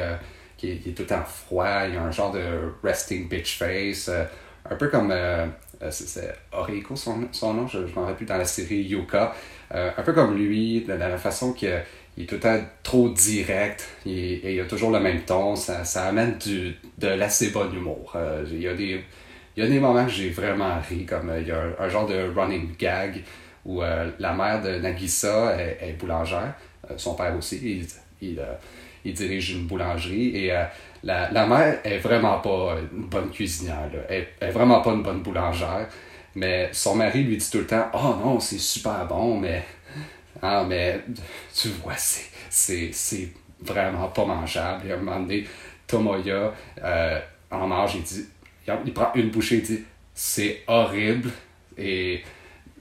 qui, 0.57 0.71
est, 0.71 0.95
tout 0.95 1.03
temps 1.03 1.23
froid, 1.23 1.85
il 1.87 1.93
y 1.93 1.97
a 1.97 2.01
un 2.01 2.11
genre 2.11 2.31
de 2.31 2.73
resting 2.83 3.27
bitch 3.27 3.57
face, 3.57 4.09
un 4.69 4.75
peu 4.75 4.87
comme 4.87 5.13
c'est 5.89 6.33
Oriko 6.51 6.95
son, 6.95 7.27
son, 7.31 7.53
nom, 7.53 7.67
je, 7.67 7.79
m'en 7.95 8.01
rappelle 8.01 8.15
plus 8.15 8.25
dans 8.25 8.37
la 8.37 8.45
série 8.45 8.81
Yuka. 8.81 9.33
Euh, 9.73 9.91
un 9.95 10.01
peu 10.01 10.13
comme 10.13 10.35
lui, 10.35 10.81
de, 10.81 10.93
la 10.93 11.17
façon 11.17 11.53
qu'il 12.19 12.25
est 12.25 12.27
tout 12.27 12.35
le 12.35 12.41
temps 12.41 12.65
trop 12.83 13.09
direct 13.09 13.87
et 14.05 14.55
il 14.55 14.59
a 14.59 14.65
toujours 14.65 14.91
le 14.91 14.99
même 14.99 15.21
ton, 15.21 15.55
ça, 15.55 15.83
amène 16.03 16.37
de 16.97 17.07
l'assez 17.07 17.51
bon 17.51 17.71
humour. 17.71 18.11
Euh, 18.15 18.43
il, 18.51 18.61
y 18.61 18.67
a 18.67 18.73
des, 18.73 19.01
il 19.55 19.79
moments 19.79 20.05
que 20.05 20.11
j'ai 20.11 20.29
vraiment 20.29 20.79
ri, 20.87 21.05
comme 21.05 21.29
euh, 21.29 21.41
il 21.41 21.47
y 21.47 21.51
a 21.51 21.61
un, 21.79 21.89
genre 21.89 22.07
de 22.07 22.29
running 22.35 22.75
gag 22.77 23.23
où 23.65 23.81
la 23.81 24.33
mère 24.33 24.61
de 24.61 24.79
Nagisa 24.79 25.55
est, 25.57 25.93
boulangère, 25.99 26.53
son 26.97 27.13
père 27.13 27.35
aussi, 27.37 27.85
il, 28.21 28.37
il, 29.05 29.13
dirige 29.13 29.51
une 29.51 29.67
boulangerie 29.67 30.35
et 30.35 30.47
la, 31.03 31.29
la, 31.29 31.45
mère 31.45 31.79
est 31.83 31.97
vraiment 31.97 32.39
pas 32.39 32.77
une 32.93 33.03
bonne 33.07 33.29
cuisinière, 33.29 33.89
Elle, 34.07 34.27
elle 34.39 34.49
est 34.49 34.51
vraiment 34.51 34.81
pas 34.81 34.91
une 34.91 35.03
bonne 35.03 35.21
boulangère. 35.21 35.87
Mais 36.35 36.69
son 36.71 36.95
mari 36.95 37.23
lui 37.23 37.37
dit 37.37 37.49
tout 37.51 37.59
le 37.59 37.67
temps 37.67 37.87
Oh 37.93 38.15
non, 38.23 38.39
c'est 38.39 38.59
super 38.59 39.05
bon, 39.07 39.39
mais. 39.39 39.63
Ah, 40.41 40.65
mais 40.67 41.01
tu 41.53 41.69
vois, 41.69 41.95
c'est 41.97 43.29
vraiment 43.61 44.07
pas 44.09 44.25
mangeable. 44.25 44.87
Et 44.87 44.91
à 44.91 44.95
un 44.95 44.97
moment 44.97 45.19
donné, 45.19 45.45
Tomoya 45.87 46.53
euh, 46.83 47.19
en 47.51 47.67
mange, 47.67 47.95
il 47.95 48.03
dit 48.03 48.25
il 48.85 48.93
prend 48.93 49.11
une 49.15 49.29
bouchée, 49.29 49.57
il 49.57 49.63
dit 49.63 49.83
C'est 50.13 50.61
horrible. 50.67 51.29
Et 51.77 52.23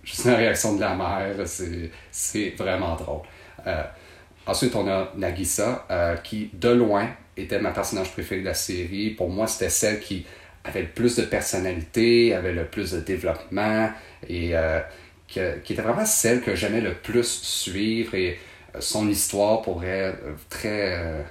juste 0.05 0.25
une 0.27 0.33
réaction 0.33 0.77
de 0.77 0.81
la 0.81 0.95
mère, 0.95 1.35
c'est 2.11 2.51
vraiment 2.57 2.95
drôle. 2.97 3.23
Euh, 3.67 3.83
ensuite, 4.47 4.75
on 4.75 4.87
a 4.89 5.11
Nagisa, 5.17 5.87
euh, 5.91 6.17
qui 6.17 6.51
de 6.53 6.71
loin 6.71 7.09
était 7.37 7.61
ma 7.61 7.71
personnage 7.71 8.13
préféré 8.13 8.41
de 8.41 8.47
la 8.47 8.55
série. 8.55 9.11
Pour 9.11 9.31
moi, 9.31 9.47
c'était 9.47 9.71
celle 9.71 10.01
qui 10.01 10.27
avait 10.65 10.83
le 10.83 10.89
plus 10.89 11.17
de 11.17 11.23
personnalité, 11.23 12.35
avait 12.35 12.53
le 12.53 12.67
plus 12.67 12.93
de 12.93 13.01
développement 13.01 13.91
et 14.29 14.53
qui 15.29 15.73
était 15.73 15.83
vraiment 15.83 16.07
celle 16.07 16.41
que 16.41 16.57
j'aimais 16.57 16.81
le 16.81 16.95
plus 16.95 17.29
suivre 17.43 18.15
et 18.15 18.39
son 18.81 19.09
histoire 19.09 19.63
pourrait 19.63 20.15
très 20.49 21.25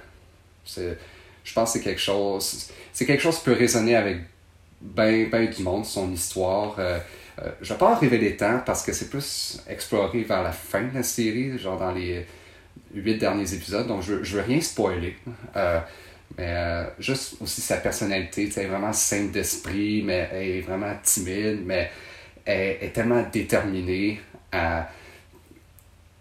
je 0.66 1.52
pense 1.54 1.72
que 1.72 1.78
c'est 1.78 1.84
quelque 1.84 2.00
chose 2.00 2.70
c'est 2.92 3.06
quelque 3.06 3.22
chose 3.22 3.38
qui 3.38 3.44
peut 3.44 3.52
résonner 3.52 3.96
avec 3.96 4.18
ben, 4.80 5.28
ben 5.28 5.50
du 5.50 5.62
monde 5.62 5.84
son 5.84 6.12
histoire 6.12 6.78
euh, 7.42 7.50
je 7.60 7.72
vais 7.72 7.78
pas 7.78 7.94
en 7.94 7.98
révéler 7.98 8.36
tant 8.36 8.60
parce 8.64 8.82
que 8.82 8.92
c'est 8.92 9.08
plus 9.08 9.60
exploré 9.68 10.22
vers 10.22 10.42
la 10.42 10.52
fin 10.52 10.82
de 10.82 10.94
la 10.94 11.02
série, 11.02 11.58
genre 11.58 11.78
dans 11.78 11.92
les 11.92 12.26
huit 12.94 13.18
derniers 13.18 13.52
épisodes, 13.54 13.86
donc 13.86 14.02
je, 14.02 14.22
je 14.22 14.36
veux 14.36 14.42
rien 14.42 14.60
spoiler. 14.60 15.16
Euh, 15.56 15.80
mais 16.36 16.54
euh, 16.56 16.84
juste 16.98 17.36
aussi 17.40 17.60
sa 17.60 17.76
personnalité, 17.76 18.50
elle 18.56 18.64
est 18.64 18.68
vraiment 18.68 18.92
sainte 18.92 19.32
d'esprit, 19.32 20.02
mais 20.04 20.28
elle 20.32 20.48
est 20.48 20.60
vraiment 20.60 20.94
timide, 21.02 21.62
mais 21.64 21.90
est 22.48 22.92
tellement 22.94 23.22
déterminée 23.30 24.20
à, 24.52 24.88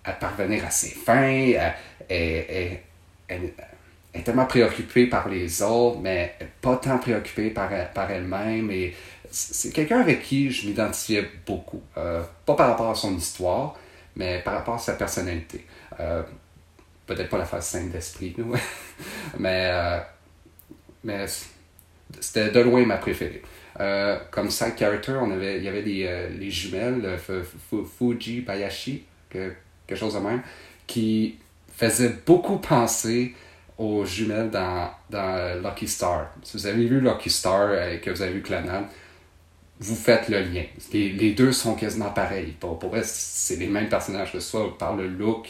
à 0.04 0.12
parvenir 0.14 0.66
à 0.66 0.70
ses 0.70 0.90
fins, 0.90 1.54
elle, 2.10 2.84
est 4.14 4.24
tellement 4.24 4.46
préoccupée 4.46 5.08
par 5.08 5.30
les 5.30 5.62
autres, 5.62 6.00
mais 6.00 6.36
pas 6.62 6.78
tant 6.78 6.98
préoccupée 6.98 7.50
par, 7.50 7.70
par 7.94 8.10
elle-même. 8.12 8.72
Et 8.72 8.94
c'est 9.30 9.72
quelqu'un 9.72 10.00
avec 10.00 10.24
qui 10.24 10.52
je 10.52 10.68
m'identifiais 10.68 11.30
beaucoup. 11.46 11.82
Euh, 11.98 12.24
pas 12.46 12.56
par 12.56 12.70
rapport 12.70 12.90
à 12.90 12.96
son 12.96 13.16
histoire, 13.16 13.76
mais 14.16 14.42
par 14.44 14.54
rapport 14.54 14.76
à 14.76 14.80
sa 14.80 14.94
personnalité. 14.94 15.66
Euh, 16.00 16.24
peut-être 17.06 17.30
pas 17.30 17.38
la 17.38 17.46
phase 17.46 17.68
sainte 17.68 17.92
d'esprit, 17.92 18.36
mais, 19.40 19.70
euh, 19.72 20.00
mais 21.04 21.26
c'était 22.20 22.50
de 22.50 22.60
loin 22.60 22.86
ma 22.86 22.98
préférée. 22.98 23.42
Comme 24.32 24.50
side 24.50 24.74
character, 24.78 25.20
il 25.24 25.64
y 25.64 25.68
avait 25.68 25.82
les, 25.82 26.30
les 26.30 26.50
jumelles, 26.52 27.18
Fuji 27.98 28.42
Bayashi, 28.42 29.04
quelque 29.30 29.96
chose 29.96 30.16
de 30.16 30.20
même, 30.20 30.42
qui 30.86 31.38
faisaient 31.76 32.16
beaucoup 32.26 32.58
penser 32.58 33.36
aux 33.78 34.06
jumelles 34.06 34.50
dans, 34.50 34.90
Lucky 35.64 35.88
Star. 35.88 36.34
Si 36.44 36.58
vous 36.58 36.66
avez 36.66 36.86
vu 36.86 37.00
Lucky 37.00 37.30
Star 37.30 37.74
et 37.74 38.00
que 38.00 38.10
vous 38.10 38.22
avez 38.22 38.34
vu 38.34 38.42
Clannad, 38.42 38.86
vous 39.80 39.96
faites 39.96 40.30
le 40.30 40.42
lien. 40.42 40.64
Les, 40.92 41.32
deux 41.34 41.52
sont 41.52 41.76
quasiment 41.76 42.10
pareils. 42.10 42.56
Pour, 42.60 42.80
pour 42.80 42.96
c'est 43.04 43.58
les 43.58 43.68
mêmes 43.68 43.90
personnages, 43.90 44.32
que 44.32 44.40
soit 44.40 44.76
par 44.78 44.96
le 44.96 45.08
look 45.08 45.50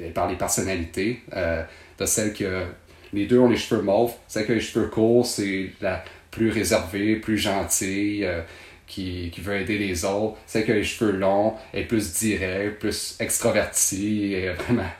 et 0.00 0.10
par 0.10 0.28
les 0.28 0.36
personnalités. 0.36 1.22
Euh, 1.32 1.62
de 1.98 2.06
celle 2.06 2.32
que 2.32 2.64
les 3.12 3.26
deux 3.26 3.38
ont 3.38 3.48
les 3.48 3.56
cheveux 3.56 3.82
mauves, 3.82 4.12
celle 4.26 4.46
qui 4.46 4.52
a 4.52 4.54
les 4.54 4.60
cheveux 4.60 4.88
courts, 4.88 5.26
c'est 5.26 5.70
la 5.80 6.02
plus 6.32 6.50
réservée, 6.50 7.16
plus 7.16 7.38
gentille, 7.38 8.24
euh, 8.24 8.40
qui, 8.88 9.30
qui, 9.30 9.40
veut 9.40 9.60
aider 9.60 9.78
les 9.78 10.04
autres. 10.04 10.36
Celle 10.46 10.64
qui 10.64 10.72
a 10.72 10.74
les 10.74 10.82
cheveux 10.82 11.12
longs 11.12 11.54
est 11.72 11.84
plus 11.84 12.12
directe, 12.14 12.80
plus 12.80 13.16
extravertie, 13.20 14.34
et 14.34 14.50
vraiment, 14.50 14.90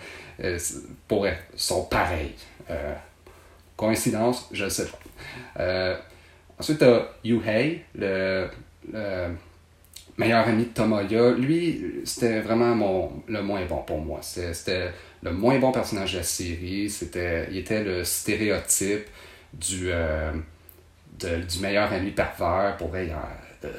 euh, 0.45 0.57
pour 1.09 1.27
sont 1.57 1.87
pareils. 1.87 2.35
Euh, 2.71 2.95
coïncidence, 3.77 4.49
je 4.53 4.65
ne 4.65 4.69
sais 4.69 4.87
pas. 4.87 5.99
Ensuite, 6.59 6.79
tu 6.79 6.85
as 6.85 7.09
Yuhei, 7.25 7.83
le, 7.97 8.47
le, 8.93 9.29
meilleur 10.17 10.47
ami 10.47 10.65
de 10.65 10.69
Tomoya. 10.69 11.33
Lui, 11.33 12.03
c'était 12.05 12.41
vraiment 12.41 12.75
mon, 12.75 13.13
le 13.27 13.43
moins 13.43 13.65
bon 13.65 13.83
pour 13.83 14.01
moi. 14.01 14.21
C'était 14.23 14.91
le 15.23 15.33
moins 15.33 15.59
bon 15.59 15.73
personnage 15.73 16.13
de 16.13 16.19
la 16.19 16.25
série. 16.25 16.91
C'était, 16.91 17.49
il 17.51 17.59
était 17.59 17.83
le 17.83 18.05
stéréotype 18.05 19.07
du, 19.53 19.91
euh, 19.91 20.33
du 21.25 21.61
meilleur 21.61 21.93
ami 21.93 22.11
pervers. 22.11 22.77
Pour 22.79 22.89
vrai, 22.89 23.11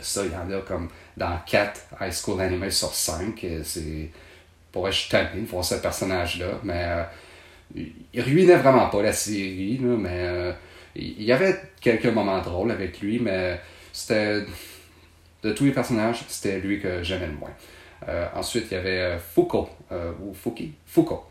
ça, 0.01 0.23
il 0.25 0.31
y 0.31 0.35
en 0.35 0.57
a 0.57 0.61
comme 0.61 0.89
dans 1.17 1.37
4 1.45 1.81
High 2.01 2.13
School 2.13 2.41
Anime 2.41 2.69
sur 2.69 2.93
5. 2.93 3.45
C'est, 3.63 4.09
pour 4.71 4.83
vrai, 4.83 4.91
je 4.91 4.99
suis 4.99 5.09
tanné 5.09 5.41
de 5.41 5.45
voir 5.45 5.63
ce 5.63 5.75
personnage-là. 5.75 6.59
Mais 6.63 6.85
euh, 6.85 7.03
il 8.13 8.21
ruinait 8.21 8.57
vraiment 8.57 8.89
pas 8.89 9.01
la 9.01 9.13
série. 9.13 9.79
mais 9.81 10.09
euh, 10.09 10.51
il 10.95 11.23
y 11.23 11.31
avait 11.31 11.59
quelques 11.81 12.05
moments 12.05 12.41
drôles 12.41 12.71
avec 12.71 13.01
lui, 13.01 13.19
mais 13.19 13.59
c'était. 13.91 14.43
De 15.41 15.51
tous 15.51 15.65
les 15.65 15.73
personnages, 15.73 16.23
c'était 16.29 16.57
lui 16.59 16.79
que 16.79 17.03
j'aimais 17.03 17.27
le 17.27 17.33
moins. 17.33 17.51
Euh, 18.09 18.27
ensuite, 18.35 18.65
il 18.71 18.73
y 18.73 18.77
avait 18.77 18.99
euh, 18.99 19.19
Foucault, 19.19 19.69
euh, 19.91 20.11
ou 20.21 20.33
Fouki, 20.33 20.73
Foucault. 20.85 21.23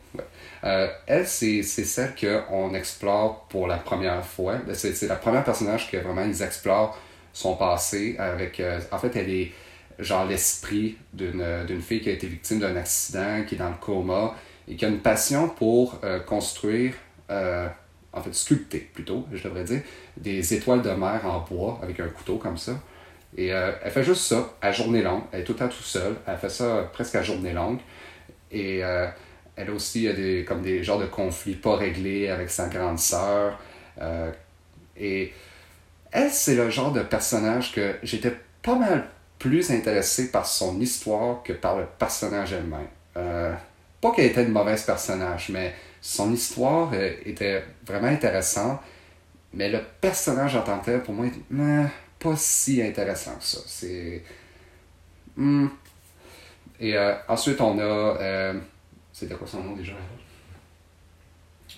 elle, 0.62 1.26
c'est 1.26 1.62
celle 1.62 2.14
qu'on 2.14 2.74
explore 2.74 3.46
pour 3.48 3.66
la 3.66 3.76
première 3.78 4.24
fois. 4.24 4.56
Ben, 4.66 4.74
c'est 4.74 5.06
la 5.06 5.16
première 5.16 5.44
personnage 5.44 5.90
que 5.90 5.96
vraiment 5.96 6.24
ils 6.24 6.42
explorent 6.42 6.98
son 7.32 7.56
passé 7.56 8.16
avec. 8.18 8.62
en 8.90 8.98
fait, 8.98 9.16
elle 9.16 9.30
est 9.30 9.52
genre 9.98 10.26
l'esprit 10.26 10.96
d'une 11.12 11.82
fille 11.82 12.00
qui 12.00 12.10
a 12.10 12.12
été 12.12 12.26
victime 12.26 12.60
d'un 12.60 12.76
accident, 12.76 13.42
qui 13.46 13.54
est 13.54 13.58
dans 13.58 13.70
le 13.70 13.76
coma 13.80 14.34
et 14.68 14.76
qui 14.76 14.84
a 14.84 14.88
une 14.88 15.00
passion 15.00 15.48
pour 15.48 15.98
construire 16.26 16.94
en 17.30 18.20
fait 18.20 18.34
sculpter 18.34 18.90
plutôt, 18.92 19.26
je 19.32 19.42
devrais 19.42 19.64
dire, 19.64 19.80
des 20.18 20.54
étoiles 20.54 20.82
de 20.82 20.90
mer 20.90 21.22
en 21.24 21.40
bois 21.40 21.80
avec 21.82 21.98
un 22.00 22.08
couteau 22.08 22.36
comme 22.36 22.58
ça. 22.58 22.72
Et 23.36 23.52
euh, 23.52 23.72
elle 23.82 23.90
fait 23.90 24.04
juste 24.04 24.22
ça 24.22 24.50
à 24.60 24.72
journée 24.72 25.02
longue. 25.02 25.22
Elle 25.32 25.40
est 25.40 25.44
tout 25.44 25.52
le 25.52 25.58
temps 25.58 25.68
tout 25.68 25.82
seule. 25.82 26.16
Elle 26.26 26.36
fait 26.36 26.50
ça 26.50 26.90
presque 26.92 27.14
à 27.14 27.22
journée 27.22 27.52
longue. 27.52 27.78
Et 28.50 28.84
euh, 28.84 29.06
elle 29.56 29.70
a 29.70 29.72
aussi 29.72 30.12
des, 30.12 30.44
comme 30.46 30.62
des 30.62 30.82
genres 30.82 30.98
de 30.98 31.06
conflits 31.06 31.54
pas 31.54 31.76
réglés 31.76 32.28
avec 32.28 32.50
sa 32.50 32.68
grande 32.68 32.98
sœur. 32.98 33.58
Euh, 34.00 34.30
et 34.96 35.32
elle, 36.10 36.30
c'est 36.30 36.54
le 36.54 36.68
genre 36.70 36.92
de 36.92 37.02
personnage 37.02 37.72
que 37.72 37.94
j'étais 38.02 38.34
pas 38.62 38.76
mal 38.76 39.08
plus 39.38 39.70
intéressé 39.70 40.30
par 40.30 40.46
son 40.46 40.78
histoire 40.80 41.42
que 41.42 41.52
par 41.52 41.78
le 41.78 41.86
personnage 41.98 42.52
elle-même. 42.52 43.56
pas 44.00 44.10
qu'elle 44.12 44.26
était 44.26 44.44
une 44.44 44.52
mauvaise 44.52 44.84
personnage, 44.84 45.48
mais 45.48 45.74
son 46.02 46.32
histoire 46.32 46.90
euh, 46.92 47.14
était 47.24 47.64
vraiment 47.86 48.08
intéressante, 48.08 48.80
mais 49.54 49.70
le 49.70 49.80
personnage 50.00 50.56
en 50.56 50.62
tant 50.62 50.80
que 50.80 50.86
tel, 50.86 51.02
pour 51.02 51.14
moi, 51.14 51.26
n'est 51.50 51.86
pas 52.22 52.36
si 52.36 52.82
intéressant 52.82 53.36
que 53.36 53.44
ça. 53.44 53.58
C'est. 53.66 54.22
Hmm. 55.36 55.68
Et 56.80 56.96
euh, 56.96 57.14
ensuite, 57.28 57.60
on 57.60 57.78
a. 57.78 57.82
Euh, 57.82 58.54
c'était 59.12 59.34
quoi 59.34 59.46
son 59.46 59.62
nom 59.62 59.76
déjà? 59.76 59.92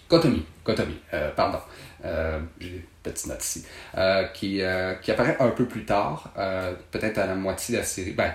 Kotomi. 0.09 0.45
Kotomi, 0.63 0.99
pardon. 1.37 1.59
J'ai 2.61 2.71
des 2.71 2.85
petites 3.03 3.27
notes 3.27 3.45
ici. 3.45 3.65
qui, 4.35 4.61
qui 5.03 5.11
apparaît 5.11 5.37
un 5.41 5.51
peu 5.51 5.67
plus 5.67 5.85
tard, 5.85 6.33
peut-être 6.91 7.19
à 7.19 7.27
la 7.27 7.35
moitié 7.35 7.75
de 7.75 7.81
la 7.81 7.87
série. 7.87 8.13
Ben, 8.13 8.33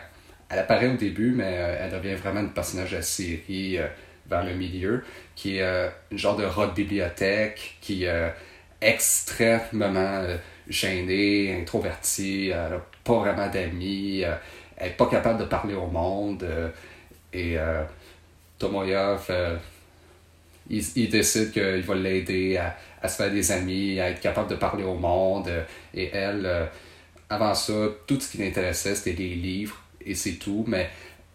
elle 0.50 0.60
apparaît 0.60 0.88
au 0.88 0.96
début, 0.96 1.32
mais 1.32 1.52
elle 1.80 1.92
devient 1.92 2.16
vraiment 2.16 2.40
un 2.40 2.48
personnage 2.48 2.92
de 2.92 2.98
la 2.98 3.02
série 3.02 3.80
vers 4.30 4.44
le 4.44 4.54
milieu, 4.54 5.04
qui 5.36 5.58
est 5.58 5.64
euh, 5.64 5.90
une 6.12 6.18
genre 6.18 6.36
de 6.36 6.44
de 6.44 6.74
bibliothèque, 6.74 7.78
qui 7.82 8.04
est 8.04 8.10
euh, 8.10 8.30
extrêmement 8.82 9.90
euh, 9.96 10.38
gênée, 10.70 11.60
introvertie, 11.60 12.50
elle 12.50 12.72
n'a 12.72 12.82
pas 13.04 13.20
vraiment 13.20 13.50
d'amis, 13.50 14.22
elle 14.78 14.88
n'est 14.88 14.94
pas 14.96 15.08
capable 15.08 15.40
de 15.40 15.46
parler 15.46 15.74
au 15.74 15.88
monde. 15.88 16.46
et 17.34 17.58
Tomoyov, 18.58 19.32
il, 20.70 21.10
décide 21.10 21.52
qu'il 21.52 21.82
va 21.82 21.96
l'aider 21.96 22.58
à, 22.58 22.78
à, 23.02 23.08
se 23.08 23.18
faire 23.18 23.32
des 23.32 23.52
amis, 23.52 24.00
à 24.00 24.10
être 24.10 24.22
capable 24.22 24.50
de 24.50 24.56
parler 24.56 24.84
au 24.84 24.96
monde. 24.96 25.50
et 25.94 26.10
elle, 26.14 26.70
avant 27.30 27.54
ça, 27.54 27.74
tout 28.08 28.20
ce 28.20 28.32
qui 28.32 28.38
l'intéressait, 28.40 28.96
c'était 28.96 29.14
les 29.14 29.36
livres 29.36 29.80
et 30.02 30.16
c'est 30.16 30.34
tout. 30.34 30.66
Mais 30.68 30.90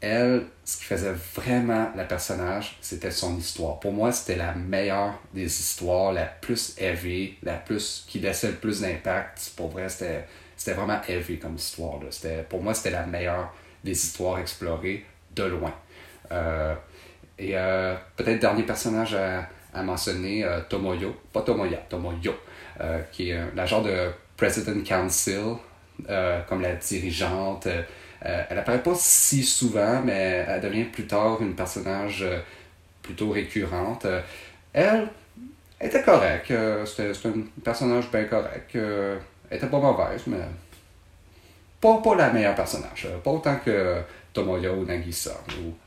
elle, 0.04 0.46
ce 0.64 0.78
qui 0.78 0.84
faisait 0.84 1.14
vraiment 1.34 1.90
la 1.96 2.04
personnage, 2.04 2.76
c'était 2.80 3.10
son 3.10 3.36
histoire. 3.36 3.80
Pour 3.80 3.92
moi, 3.92 4.12
c'était 4.12 4.36
la 4.36 4.54
meilleure 4.54 5.14
des 5.32 5.44
histoires, 5.44 6.12
la 6.12 6.24
plus 6.24 6.76
heavy, 6.78 7.34
la 7.42 7.54
plus 7.54 8.04
qui 8.08 8.20
laissait 8.20 8.48
le 8.48 8.54
plus 8.54 8.80
d'impact. 8.80 9.52
Pour 9.56 9.68
vrai, 9.68 9.88
c'était, 9.88 10.24
c'était 10.56 10.76
vraiment 10.76 11.00
heavy 11.08 11.38
comme 11.38 11.56
histoire. 11.56 12.00
C'était, 12.10 12.42
pour 12.42 12.62
moi, 12.62 12.74
c'était 12.74 12.90
la 12.90 13.06
meilleure 13.06 13.52
des 13.82 13.92
histoires 13.92 14.38
explorées 14.38 15.04
de 15.34 15.44
loin. 15.44 15.74
Euh, 16.32 16.74
et 17.38 17.52
euh, 17.54 17.94
peut-être 18.16 18.40
dernier 18.40 18.62
personnage 18.62 19.14
à, 19.14 19.82
mentionner, 19.82 20.44
euh, 20.44 20.60
Tomoyo, 20.68 21.16
pas 21.32 21.42
Tomoya, 21.42 21.78
Tomoyo, 21.88 22.32
qui 23.12 23.30
est 23.30 23.40
la 23.54 23.66
genre 23.66 23.82
de 23.82 24.10
President 24.36 24.82
Council, 24.84 25.56
comme 26.48 26.62
la 26.62 26.74
dirigeante. 26.74 27.68
Euh, 28.26 28.42
elle 28.48 28.58
apparaît 28.58 28.82
pas 28.82 28.94
si 28.94 29.42
souvent, 29.42 30.00
mais 30.02 30.44
elle 30.48 30.60
devient 30.60 30.84
plus 30.84 31.06
tard 31.06 31.42
une 31.42 31.54
personnage 31.54 32.22
euh, 32.22 32.40
plutôt 33.02 33.30
récurrente. 33.30 34.06
Euh, 34.06 34.22
elle, 34.72 35.08
était 35.80 36.02
correcte. 36.02 36.52
C'était 36.86 37.12
un 37.28 37.60
personnage 37.62 38.10
bien 38.10 38.24
correct. 38.24 38.74
elle 38.74 39.18
était 39.50 39.66
pas 39.66 39.78
mauvaise, 39.78 40.22
mais 40.26 40.38
pas, 41.80 41.98
pas 41.98 42.14
la 42.14 42.30
meilleure 42.30 42.54
personnage. 42.54 43.08
Pas 43.22 43.30
autant 43.30 43.56
que 43.62 44.00
Tomoya 44.32 44.72
ou 44.72 44.84
Nagisa 44.86 45.32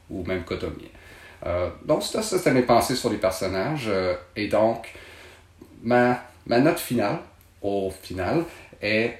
ou, 0.09 0.23
même 0.23 0.43
Kotomi. 0.43 0.91
donc, 1.83 2.03
c'était 2.03 2.51
mes 2.51 2.61
pensées 2.61 2.95
sur 2.95 3.09
les 3.09 3.17
personnages. 3.17 3.89
et 4.35 4.47
donc, 4.47 4.93
ma, 5.81 6.21
ma 6.45 6.59
note 6.59 6.79
finale, 6.79 7.19
au 7.63 7.89
final, 7.89 8.43
est, 8.79 9.17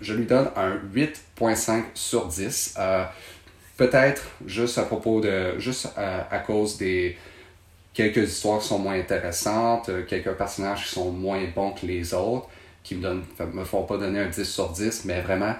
je 0.00 0.14
lui 0.14 0.26
donne 0.26 0.50
un 0.56 0.76
8.5 0.94 1.84
sur 1.94 2.26
10. 2.26 2.76
Peut-être 3.76 4.22
juste 4.46 4.78
à 4.78 4.82
propos 4.82 5.20
de, 5.20 5.58
juste 5.58 5.88
à 5.96 6.38
cause 6.38 6.78
des, 6.78 7.16
quelques 7.94 8.28
histoires 8.28 8.60
qui 8.60 8.66
sont 8.66 8.78
moins 8.78 8.98
intéressantes, 8.98 9.88
euh, 9.88 10.02
quelques 10.02 10.32
personnages 10.32 10.84
qui 10.84 10.90
sont 10.90 11.10
moins 11.10 11.42
bons 11.54 11.70
que 11.70 11.86
les 11.86 12.12
autres, 12.12 12.48
qui 12.82 12.96
me, 12.96 13.02
donnent, 13.02 13.24
me 13.52 13.64
font 13.64 13.84
pas 13.84 13.96
donner 13.96 14.20
un 14.20 14.28
10 14.28 14.44
sur 14.44 14.70
10, 14.70 15.04
mais 15.06 15.22
vraiment 15.22 15.54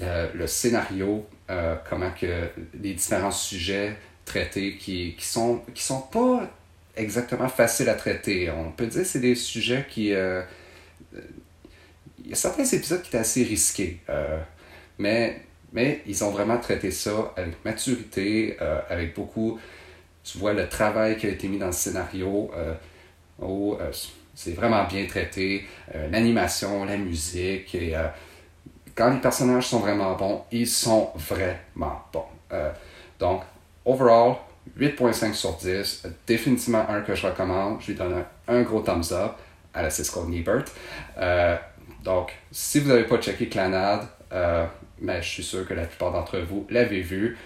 le, 0.00 0.46
scénario, 0.46 1.24
euh, 1.48 1.76
comment 1.88 2.10
que 2.10 2.50
les 2.82 2.92
différents 2.92 3.30
sujets 3.30 3.96
traités 4.24 4.76
qui, 4.76 5.14
qui 5.16 5.24
sont 5.26 6.00
pas 6.12 6.50
exactement 6.96 7.48
faciles 7.48 7.88
à 7.88 7.94
traiter. 7.94 8.50
On 8.50 8.72
peut 8.72 8.86
dire 8.86 9.02
que 9.02 9.08
c'est 9.08 9.20
des 9.20 9.36
sujets 9.36 9.86
qui... 9.88 10.12
Euh, 10.12 10.42
il 12.26 12.30
y 12.30 12.32
a 12.32 12.36
certains 12.36 12.64
épisodes 12.64 13.00
qui 13.00 13.08
étaient 13.08 13.18
assez 13.18 13.44
risqués, 13.44 14.00
mais, 14.98 15.40
mais 15.72 16.02
ils 16.06 16.22
ont 16.24 16.30
vraiment 16.30 16.58
traité 16.58 16.90
ça 16.90 17.32
avec 17.36 17.64
maturité, 17.64 18.58
avec 18.90 19.14
beaucoup 19.14 19.58
tu 20.26 20.38
vois 20.38 20.52
le 20.52 20.68
travail 20.68 21.16
qui 21.16 21.26
a 21.26 21.30
été 21.30 21.46
mis 21.46 21.58
dans 21.58 21.66
le 21.66 21.72
scénario. 21.72 22.50
Euh, 22.56 22.74
euh, 23.42 23.92
c'est 24.34 24.52
vraiment 24.52 24.84
bien 24.84 25.06
traité. 25.06 25.64
Euh, 25.94 26.10
l'animation, 26.10 26.84
la 26.84 26.96
musique. 26.96 27.74
Et, 27.74 27.94
quand 28.94 29.10
les 29.10 29.20
personnages 29.20 29.68
sont 29.68 29.78
vraiment 29.78 30.14
bons, 30.14 30.42
ils 30.50 30.66
sont 30.66 31.10
vraiment 31.14 32.02
bons. 32.12 32.24
donc, 33.18 33.42
overall, 33.84 34.36
8.5 34.78 35.34
sur 35.34 35.54
10. 35.56 36.06
Définitivement 36.26 36.88
un 36.88 37.02
que 37.02 37.14
je 37.14 37.26
recommande. 37.26 37.80
Je 37.80 37.88
lui 37.88 37.94
donne 37.94 38.24
un, 38.48 38.62
gros 38.62 38.80
thumbs 38.80 39.12
up 39.12 39.32
à 39.72 39.82
la 39.82 39.90
Cisco 39.90 40.24
Niebert. 40.24 40.64
Donc, 42.06 42.32
si 42.50 42.80
vous 42.80 42.88
n'avez 42.88 43.04
pas 43.04 43.18
checké 43.18 43.48
Clanad, 43.48 44.06
mais 45.02 45.20
je 45.20 45.28
suis 45.28 45.42
sûr 45.42 45.68
que 45.68 45.74
la 45.74 45.84
plupart 45.84 46.12
d'entre 46.12 46.38
vous 46.38 46.66
l'avez 46.70 47.02
vu. 47.02 47.36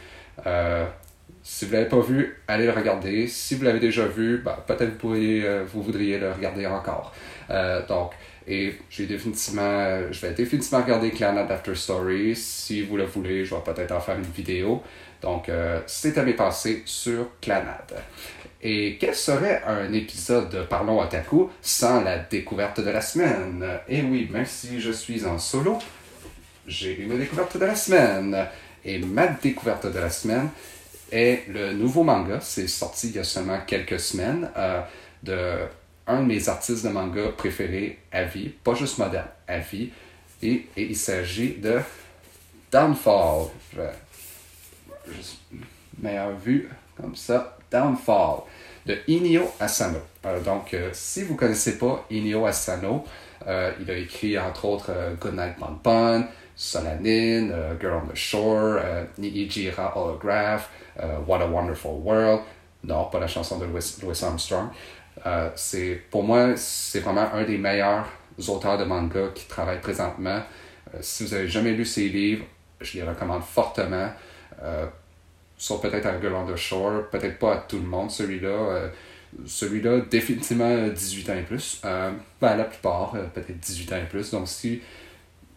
Si 1.43 1.65
vous 1.65 1.73
ne 1.73 1.79
l'avez 1.79 1.89
pas 1.89 2.01
vu, 2.01 2.37
allez 2.49 2.67
le 2.67 2.73
regarder. 2.73 3.27
Si 3.27 3.55
vous 3.55 3.65
l'avez 3.65 3.81
déjà 3.81 4.07
vu, 4.07 4.39
ben, 4.39 4.57
peut-être 4.67 4.91
vous, 4.91 4.99
pourriez, 4.99 5.45
euh, 5.45 5.65
vous 5.65 5.83
voudriez 5.83 6.19
le 6.19 6.31
regarder 6.33 6.67
encore. 6.67 7.15
Euh, 7.49 7.85
donc, 7.87 8.13
et 8.47 8.75
j'ai 8.91 9.07
définitivement, 9.07 10.13
je 10.13 10.21
vais 10.21 10.33
définitivement 10.33 10.83
regarder 10.83 11.11
Clannad 11.11 11.51
After 11.51 11.75
Story. 11.75 12.37
Si 12.37 12.83
vous 12.83 12.97
le 12.97 13.05
voulez, 13.05 13.45
je 13.45 13.55
vais 13.55 13.61
peut-être 13.63 13.93
en 13.93 14.01
faire 14.01 14.17
une 14.17 14.23
vidéo. 14.23 14.83
Donc, 15.23 15.49
euh, 15.49 15.81
c'est 15.87 16.19
à 16.19 16.23
mes 16.23 16.35
passés 16.35 16.83
sur 16.85 17.29
Clannad. 17.41 17.95
Et 18.63 18.99
quel 19.01 19.15
serait 19.15 19.63
un 19.67 19.93
épisode 19.93 20.51
de 20.51 20.63
Parlons 20.63 21.01
Otaku 21.01 21.51
sans 21.63 22.03
la 22.03 22.19
découverte 22.19 22.81
de 22.81 22.91
la 22.91 23.01
semaine? 23.01 23.65
Et 23.89 24.03
oui, 24.03 24.29
même 24.31 24.47
si 24.47 24.81
je 24.81 24.93
suis 24.93 25.25
en 25.25 25.39
solo, 25.39 25.79
j'ai 26.67 26.99
une 26.99 27.19
découverte 27.19 27.57
de 27.57 27.65
la 27.65 27.75
semaine. 27.75 28.47
Et 28.85 28.99
ma 28.99 29.29
découverte 29.29 29.87
de 29.87 29.99
la 29.99 30.11
semaine, 30.11 30.51
est 31.13 31.49
le 31.49 31.73
nouveau 31.73 32.03
manga. 32.03 32.41
C'est 32.41 32.69
sorti 32.69 33.09
il 33.09 33.17
y 33.17 33.19
a 33.19 33.25
seulement 33.25 33.61
quelques 33.67 34.01
semaines 34.01 34.51
euh, 34.57 34.81
de 35.23 35.59
un 36.07 36.23
de 36.23 36.27
mes 36.27 36.49
artistes 36.49 36.85
de 36.85 36.89
manga 36.89 37.29
préférés 37.37 37.99
à 38.11 38.25
vie, 38.25 38.49
pas 38.49 38.75
juste 38.75 38.99
moderne, 38.99 39.29
à 39.47 39.59
vie. 39.59 39.91
Et, 40.43 40.67
il 40.77 40.97
s'agit 40.97 41.55
de 41.55 41.81
Downfall. 42.73 43.49
Je, 43.77 43.83
meilleure 46.01 46.37
vue 46.37 46.69
comme 46.97 47.15
ça. 47.15 47.59
Downfall 47.71 48.43
de 48.87 48.99
Inio 49.09 49.51
Asano. 49.61 49.99
Euh, 50.27 50.41
donc, 50.41 50.75
euh, 50.75 50.91
si 50.93 51.23
vous 51.23 51.35
ne 51.35 51.39
connaissez 51.39 51.79
pas 51.79 52.05
Inio 52.11 52.47
Asano, 52.47 53.05
il 53.47 53.91
a 53.91 53.97
écrit 53.97 54.39
entre 54.39 54.67
autres 54.67 54.91
Goodnight 55.19 55.57
Bon 55.83 56.27
Solanine, 56.55 57.55
Girl 57.81 58.03
on 58.05 58.07
the 58.07 58.15
Shore, 58.15 58.81
Niijira 59.17 59.97
Holograph, 59.97 60.69
euh, 61.03 61.19
What 61.27 61.41
a 61.43 61.47
Wonderful 61.47 62.03
World. 62.03 62.43
Non, 62.85 63.05
pas 63.11 63.21
la 63.21 63.27
chanson 63.27 63.59
de 63.59 63.67
Louis, 63.67 64.23
Armstrong. 64.23 64.69
Euh, 65.27 65.51
c'est, 65.55 66.01
pour 66.11 66.23
moi, 66.23 66.57
c'est 66.57 67.01
vraiment 67.01 67.33
un 67.33 67.45
des 67.45 67.59
meilleurs 67.59 68.07
auteurs 68.49 68.79
de 68.79 68.85
manga 68.85 69.29
qui 69.35 69.47
travaille 69.47 69.81
présentement. 69.81 70.41
Euh, 70.95 70.99
si 71.01 71.25
vous 71.25 71.35
n'avez 71.35 71.49
jamais 71.49 71.73
lu 71.73 71.85
ses 71.85 72.09
livres, 72.09 72.45
je 72.81 72.99
les 72.99 73.03
recommande 73.03 73.43
fortement. 73.43 74.11
Sauf 75.63 75.83
peut-être 75.83 76.07
à 76.07 76.19
Girl 76.19 76.57
Shore, 76.57 77.11
peut-être 77.11 77.39
pas 77.39 77.55
à 77.55 77.57
tout 77.59 77.77
le 77.77 77.85
monde 77.85 78.11
celui-là. 78.11 78.91
celui-là, 79.45 80.01
définitivement 80.11 80.89
18 80.89 81.31
ans 81.31 81.37
et 81.39 81.43
plus. 81.43 81.83
ben, 81.83 82.57
la 82.57 82.65
plupart, 82.65 83.13
peut-être 83.35 83.61
18 83.61 83.93
ans 83.93 83.97
et 83.97 84.09
plus. 84.09 84.31
Donc, 84.31 84.49
si, 84.49 84.81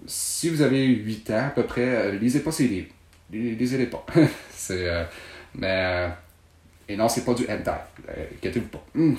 si 0.05 0.49
vous 0.49 0.61
avez 0.61 0.85
8 0.85 1.31
ans 1.31 1.45
à 1.47 1.49
peu 1.51 1.63
près, 1.63 2.11
lisez 2.17 2.41
pas 2.41 2.51
ses 2.51 2.67
livres. 2.67 2.89
Lisez-les 3.31 3.85
pas. 3.85 4.05
c'est 4.51 5.07
mais. 5.55 5.67
Euh, 5.69 6.09
et 6.87 6.97
non, 6.97 7.07
c'est 7.07 7.23
pas 7.23 7.33
du 7.33 7.43
hentai. 7.43 7.71
Euh, 8.09 8.25
inquiétez-vous 8.35 8.67
pas. 8.67 8.83
Hmm. 8.93 9.15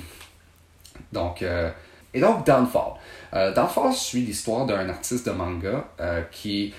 Donc. 1.12 1.42
Euh, 1.42 1.70
et 2.12 2.20
donc, 2.20 2.46
Downfall. 2.46 2.92
Downfall 3.32 3.92
suit 3.92 4.20
l'histoire 4.20 4.66
d'un 4.66 4.88
artiste 4.88 5.26
de 5.26 5.32
manga 5.32 5.88
qui, 6.30 6.72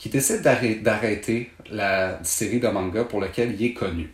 qui 0.00 0.08
décide 0.08 0.42
d'arrêter 0.42 1.50
la 1.70 2.18
série 2.24 2.58
de 2.58 2.66
manga 2.68 3.04
pour 3.04 3.20
laquelle 3.20 3.54
il 3.54 3.66
est 3.66 3.74
connu. 3.74 4.10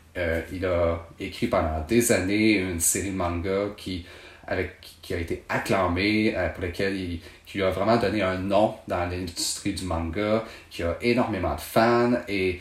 il 0.52 0.66
a 0.66 1.06
écrit 1.18 1.46
pendant 1.46 1.80
des 1.88 2.10
années 2.12 2.58
une 2.58 2.80
série 2.80 3.12
de 3.12 3.16
manga 3.16 3.68
qui, 3.76 4.04
a 4.48 5.16
été 5.16 5.44
acclamée, 5.48 6.34
pour 6.54 6.64
laquelle 6.64 6.96
il, 6.96 7.20
qui 7.46 7.62
a 7.62 7.70
vraiment 7.70 7.96
donné 7.96 8.20
un 8.20 8.38
nom 8.38 8.74
dans 8.88 9.08
l'industrie 9.08 9.74
du 9.74 9.84
manga, 9.84 10.44
qui 10.70 10.82
a 10.82 10.98
énormément 11.00 11.54
de 11.54 11.60
fans 11.60 12.14
et 12.28 12.60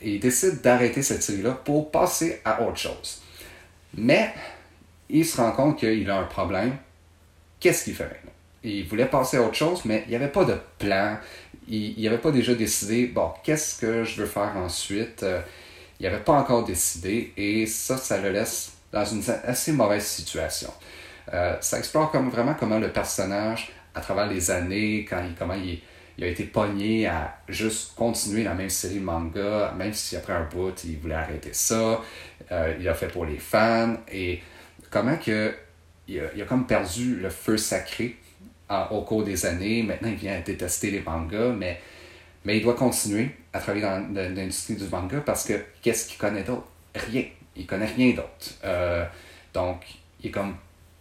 et 0.00 0.14
il 0.14 0.20
décide 0.20 0.60
d'arrêter 0.60 1.02
cette 1.02 1.22
série-là 1.22 1.52
pour 1.52 1.90
passer 1.90 2.40
à 2.44 2.62
autre 2.62 2.78
chose. 2.78 3.22
Mais 3.96 4.32
il 5.08 5.24
se 5.24 5.40
rend 5.40 5.52
compte 5.52 5.78
qu'il 5.78 6.08
a 6.10 6.18
un 6.18 6.24
problème. 6.24 6.76
Qu'est-ce 7.58 7.84
qu'il 7.84 7.94
fait 7.94 8.04
maintenant? 8.04 8.32
Il 8.62 8.86
voulait 8.86 9.06
passer 9.06 9.38
à 9.38 9.42
autre 9.42 9.54
chose, 9.54 9.84
mais 9.84 10.04
il 10.06 10.10
n'y 10.10 10.16
avait 10.16 10.28
pas 10.28 10.44
de 10.44 10.56
plan. 10.78 11.16
Il 11.68 12.02
n'avait 12.02 12.18
pas 12.18 12.30
déjà 12.30 12.54
décidé, 12.54 13.06
bon, 13.06 13.30
qu'est-ce 13.44 13.78
que 13.78 14.04
je 14.04 14.22
veux 14.22 14.26
faire 14.26 14.56
ensuite? 14.56 15.22
Euh, 15.22 15.40
il 16.00 16.04
n'avait 16.04 16.22
pas 16.22 16.32
encore 16.32 16.64
décidé 16.64 17.32
et 17.36 17.66
ça, 17.66 17.96
ça 17.96 18.18
le 18.18 18.30
laisse 18.30 18.72
dans 18.92 19.04
une 19.04 19.22
assez 19.44 19.72
mauvaise 19.72 20.06
situation. 20.06 20.72
Euh, 21.34 21.56
ça 21.60 21.78
explore 21.78 22.10
vraiment 22.30 22.54
comment 22.54 22.78
le 22.78 22.90
personnage, 22.90 23.72
à 23.94 24.00
travers 24.00 24.26
les 24.28 24.50
années, 24.50 25.00
il, 25.00 25.34
comment 25.36 25.54
il, 25.54 25.80
il 26.18 26.24
a 26.24 26.26
été 26.26 26.44
pogné 26.44 27.06
à 27.06 27.38
juste 27.48 27.94
continuer 27.94 28.42
la 28.42 28.54
même 28.54 28.70
série 28.70 28.98
manga, 28.98 29.72
même 29.76 29.92
si 29.92 30.16
après 30.16 30.32
un 30.32 30.44
bout, 30.44 30.74
il 30.84 30.98
voulait 30.98 31.14
arrêter 31.14 31.52
ça. 31.52 32.00
Euh, 32.50 32.74
il 32.80 32.88
a 32.88 32.94
fait 32.94 33.08
pour 33.08 33.24
les 33.24 33.38
fans. 33.38 33.94
Et 34.10 34.40
comment 34.90 35.16
que 35.16 35.54
il 36.08 36.20
a, 36.20 36.44
comme 36.44 36.66
perdu 36.66 37.16
le 37.16 37.30
feu 37.30 37.56
sacré 37.56 38.16
au 38.90 39.02
cours 39.02 39.24
des 39.24 39.46
années. 39.46 39.82
Maintenant, 39.82 40.08
il 40.08 40.16
vient 40.16 40.34
à 40.34 40.40
détester 40.40 40.90
les 40.90 41.00
mangas, 41.00 41.52
mais, 41.52 41.80
mais 42.44 42.58
il 42.58 42.62
doit 42.62 42.74
continuer 42.74 43.30
à 43.52 43.60
travailler 43.60 43.84
dans, 43.84 44.34
l'industrie 44.34 44.74
du 44.74 44.86
manga 44.88 45.20
parce 45.20 45.46
que 45.46 45.54
qu'est-ce 45.82 46.08
qu'il 46.08 46.18
connaît 46.18 46.44
d'autre? 46.44 46.66
Rien. 46.94 47.24
Il 47.56 47.66
connaît 47.66 47.86
rien 47.86 48.14
d'autre. 48.14 48.54
Euh, 48.64 49.04
donc, 49.52 49.84
il 50.20 50.28
est 50.28 50.30
comme 50.30 50.54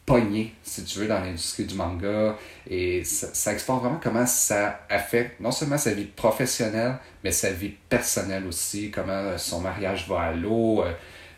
pogné, 0.08 0.54
si 0.64 0.86
tu 0.86 1.00
veux, 1.00 1.08
dans 1.08 1.20
l'industrie 1.20 1.66
du 1.66 1.76
manga. 1.76 2.38
Et 2.68 3.04
ça, 3.04 3.28
ça, 3.34 3.52
explore 3.52 3.82
vraiment 3.82 4.00
comment 4.02 4.26
ça 4.26 4.80
affecte 4.90 5.40
non 5.42 5.52
seulement 5.52 5.78
sa 5.78 5.94
vie 5.94 6.06
professionnelle, 6.06 6.96
mais 7.24 7.32
sa 7.32 7.52
vie 7.52 7.74
personnelle 7.90 8.48
aussi, 8.48 8.90
comment 8.90 9.38
son 9.38 9.60
mariage 9.60 10.08
va 10.08 10.22
à 10.22 10.32
l'eau, 10.32 10.82
euh, 10.82 10.94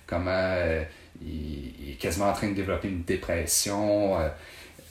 comment 0.05 0.29
euh, 0.31 0.83
il, 1.19 1.91
est 1.91 1.93
quasiment 1.95 2.29
en 2.29 2.33
train 2.33 2.49
de 2.49 2.53
développer 2.53 2.89
une 2.89 3.01
dépression, 3.01 4.19
euh, 4.19 4.29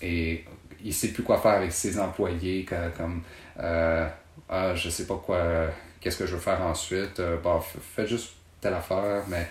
et 0.03 0.45
il 0.85 0.95
sait 0.95 1.09
plus 1.09 1.23
quoi 1.23 1.39
faire 1.39 1.53
avec 1.53 1.73
ses 1.73 1.99
employés, 1.99 2.67
comme, 2.97 3.23
ah, 3.59 4.75
je 4.75 4.89
sais 4.89 5.07
pas 5.07 5.21
quoi, 5.25 5.71
qu'est-ce 6.01 6.17
que 6.17 6.27
je 6.27 6.35
veux 6.35 6.41
faire 6.41 6.63
ensuite, 6.63 7.21
bon, 7.43 7.61
fais 7.61 8.07
juste 8.07 8.35
telle 8.61 8.75
affaire, 8.75 9.23
mais 9.29 9.47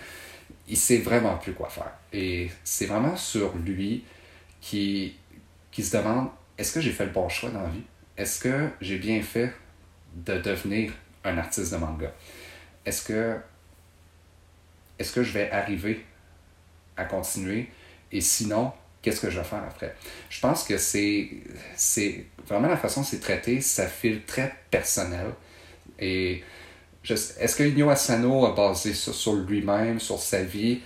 il 0.68 0.76
sait 0.76 0.98
vraiment 0.98 1.36
plus 1.36 1.52
quoi 1.52 1.68
faire. 1.68 1.92
Et 2.12 2.50
c'est 2.64 2.86
vraiment 2.86 3.16
sur 3.16 3.54
lui 3.56 4.04
qui, 4.60 5.16
qui 5.70 5.82
se 5.82 5.96
demande 5.96 6.28
est-ce 6.56 6.72
que 6.72 6.80
j'ai 6.80 6.90
fait 6.90 7.06
le 7.06 7.12
bon 7.12 7.28
choix 7.28 7.50
dans 7.50 7.62
la 7.62 7.68
vie? 7.68 7.84
Est-ce 8.16 8.40
que 8.40 8.68
j'ai 8.80 8.98
bien 8.98 9.22
fait 9.22 9.52
de 10.14 10.38
devenir 10.38 10.92
un 11.24 11.38
artiste 11.38 11.72
de 11.72 11.78
manga? 11.78 12.12
Est-ce 12.84 13.04
que, 13.04 13.36
est-ce 14.98 15.12
que 15.12 15.22
je 15.22 15.32
vais 15.32 15.50
arriver 15.50 16.04
à 16.96 17.04
continuer? 17.04 17.70
Et 18.10 18.20
sinon, 18.20 18.72
qu'est-ce 19.02 19.20
que 19.20 19.30
je 19.30 19.38
vais 19.38 19.44
faire 19.44 19.62
après? 19.66 19.94
Je 20.30 20.40
pense 20.40 20.64
que 20.64 20.78
c'est, 20.78 21.30
vraiment 22.46 22.68
la 22.68 22.76
façon 22.76 23.00
dont 23.00 23.06
c'est 23.06 23.20
traité, 23.20 23.60
ça 23.60 23.86
file 23.86 24.24
très 24.24 24.54
personnel. 24.70 25.32
Et 25.98 26.42
est-ce 27.08 27.56
que 27.56 27.62
Inyo 27.62 27.90
Asano 27.90 28.46
a 28.46 28.54
basé 28.54 28.94
ça 28.94 29.12
sur 29.12 29.34
lui-même, 29.34 30.00
sur 30.00 30.18
sa 30.18 30.42
vie? 30.42 30.80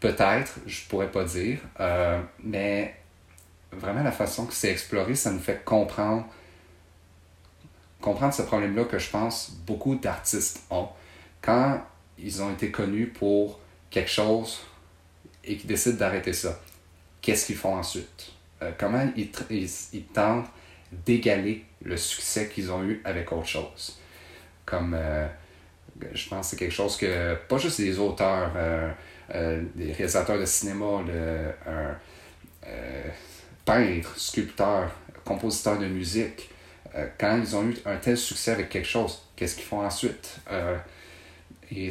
Peut-être, 0.00 0.54
je 0.66 0.86
pourrais 0.88 1.10
pas 1.10 1.24
dire. 1.24 1.58
Euh, 1.78 2.20
mais 2.42 2.94
vraiment 3.72 4.02
la 4.02 4.12
façon 4.12 4.46
que 4.46 4.54
c'est 4.54 4.70
exploré, 4.70 5.14
ça 5.14 5.30
nous 5.30 5.38
fait 5.38 5.62
comprendre 5.64 6.26
comprendre 8.00 8.32
ce 8.32 8.42
problème-là 8.42 8.84
que 8.84 8.98
je 8.98 9.10
pense 9.10 9.50
beaucoup 9.66 9.94
d'artistes 9.94 10.62
ont. 10.70 10.88
Quand 11.42 11.82
ils 12.18 12.42
ont 12.42 12.50
été 12.50 12.70
connus 12.70 13.08
pour 13.08 13.60
quelque 13.90 14.10
chose 14.10 14.60
et 15.44 15.56
qu'ils 15.56 15.68
décident 15.68 15.98
d'arrêter 15.98 16.32
ça, 16.32 16.58
qu'est-ce 17.20 17.46
qu'ils 17.46 17.56
font 17.56 17.76
ensuite? 17.76 18.32
Euh, 18.62 18.72
comment 18.78 19.08
ils, 19.16 20.04
tentent 20.12 20.48
d'égaler 20.92 21.64
le 21.82 21.96
succès 21.96 22.48
qu'ils 22.48 22.70
ont 22.70 22.84
eu 22.84 23.00
avec 23.04 23.32
autre 23.32 23.46
chose? 23.46 23.98
Comme, 24.66 24.94
euh, 24.94 25.26
je 26.12 26.28
pense 26.28 26.46
que 26.46 26.50
c'est 26.50 26.56
quelque 26.56 26.74
chose 26.74 26.96
que, 26.96 27.34
pas 27.48 27.58
juste 27.58 27.78
les 27.78 27.98
auteurs, 27.98 28.52
euh, 28.56 29.62
des 29.74 29.92
réalisateurs 29.92 30.38
de 30.38 30.44
cinéma, 30.44 31.02
le, 31.06 31.50
un 31.66 31.96
peintre, 33.64 34.18
sculpteur, 34.18 34.90
compositeur 35.24 35.78
de 35.78 35.86
musique, 35.86 36.50
quand 37.18 37.40
ils 37.40 37.54
ont 37.54 37.68
eu 37.68 37.76
un 37.86 37.96
tel 37.96 38.16
succès 38.16 38.50
avec 38.52 38.68
quelque 38.68 38.88
chose, 38.88 39.22
qu'est-ce 39.36 39.54
qu'ils 39.54 39.64
font 39.64 39.84
ensuite? 39.84 40.40
et 41.70 41.90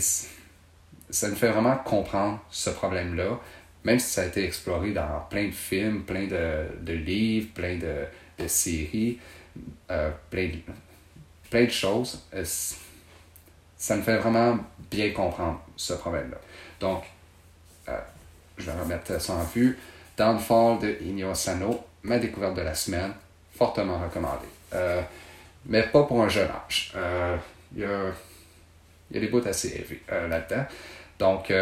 ça 1.10 1.30
nous 1.30 1.36
fait 1.36 1.50
vraiment 1.50 1.78
comprendre 1.78 2.40
ce 2.50 2.70
problème-là, 2.70 3.40
même 3.84 4.00
si 4.00 4.10
ça 4.10 4.24
a 4.24 4.26
été 4.26 4.44
exploré 4.44 4.92
dans 4.92 5.22
plein 5.30 5.48
de 5.48 5.54
films, 5.54 6.04
plein 6.04 6.28
de, 6.28 6.66
de 6.82 6.94
livres, 6.94 7.50
plein 7.54 7.78
de, 7.78 8.06
de 8.38 8.48
séries, 8.48 9.20
euh, 9.90 10.12
plein, 10.30 10.48
de, 10.48 10.58
plein 11.50 11.66
de 11.66 11.70
choses, 11.70 12.22
euh, 12.34 12.44
ça 13.78 13.96
me 13.96 14.02
fait 14.02 14.18
vraiment 14.18 14.58
bien 14.92 15.12
comprendre 15.12 15.62
ce 15.76 15.94
problème-là. 15.94 16.38
Donc, 16.80 17.04
euh, 17.88 17.98
je 18.58 18.66
vais 18.66 18.80
remettre 18.80 19.20
ça 19.22 19.34
en 19.34 19.44
vue. 19.44 19.78
Downfall 20.18 20.80
de 20.80 20.98
Inyo 21.02 21.34
Sano, 21.34 21.86
ma 22.04 22.20
découverte 22.20 22.56
de 22.56 22.62
la 22.62 22.76
semaine, 22.76 23.14
fortement 23.56 24.00
recommandée. 24.00 24.48
mais 25.66 25.84
pas 25.84 26.04
pour 26.04 26.22
un 26.22 26.30
jeune 26.30 26.50
âge. 26.50 26.94
Il 27.74 27.82
y, 27.82 27.86
a, 27.86 28.12
y 29.12 29.18
a 29.18 29.20
des 29.20 29.28
bouts 29.28 29.48
assez 29.48 29.70
élevés 29.70 30.02
là-dedans. 30.10 30.66
Donc, 31.18 31.54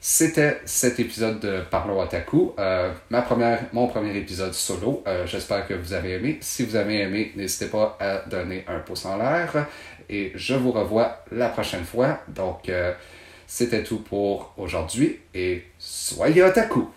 c'était 0.00 0.60
cet 0.64 1.00
épisode 1.00 1.40
de 1.40 1.60
Parlons 1.70 2.00
Otaku, 2.00 2.52
euh, 2.58 2.92
ma 3.10 3.22
première, 3.22 3.60
mon 3.72 3.88
premier 3.88 4.16
épisode 4.16 4.54
solo. 4.54 5.02
Euh, 5.06 5.26
j'espère 5.26 5.66
que 5.66 5.74
vous 5.74 5.92
avez 5.92 6.12
aimé. 6.12 6.38
Si 6.40 6.64
vous 6.64 6.76
avez 6.76 7.00
aimé, 7.00 7.32
n'hésitez 7.36 7.66
pas 7.66 7.96
à 7.98 8.18
donner 8.28 8.64
un 8.68 8.78
pouce 8.80 9.04
en 9.04 9.16
l'air. 9.16 9.66
Et 10.08 10.32
je 10.34 10.54
vous 10.54 10.72
revois 10.72 11.24
la 11.32 11.48
prochaine 11.48 11.84
fois. 11.84 12.20
Donc, 12.28 12.68
euh, 12.68 12.92
c'était 13.46 13.82
tout 13.82 13.98
pour 13.98 14.54
aujourd'hui 14.56 15.18
et 15.34 15.64
soyez 15.78 16.42
otaku! 16.42 16.88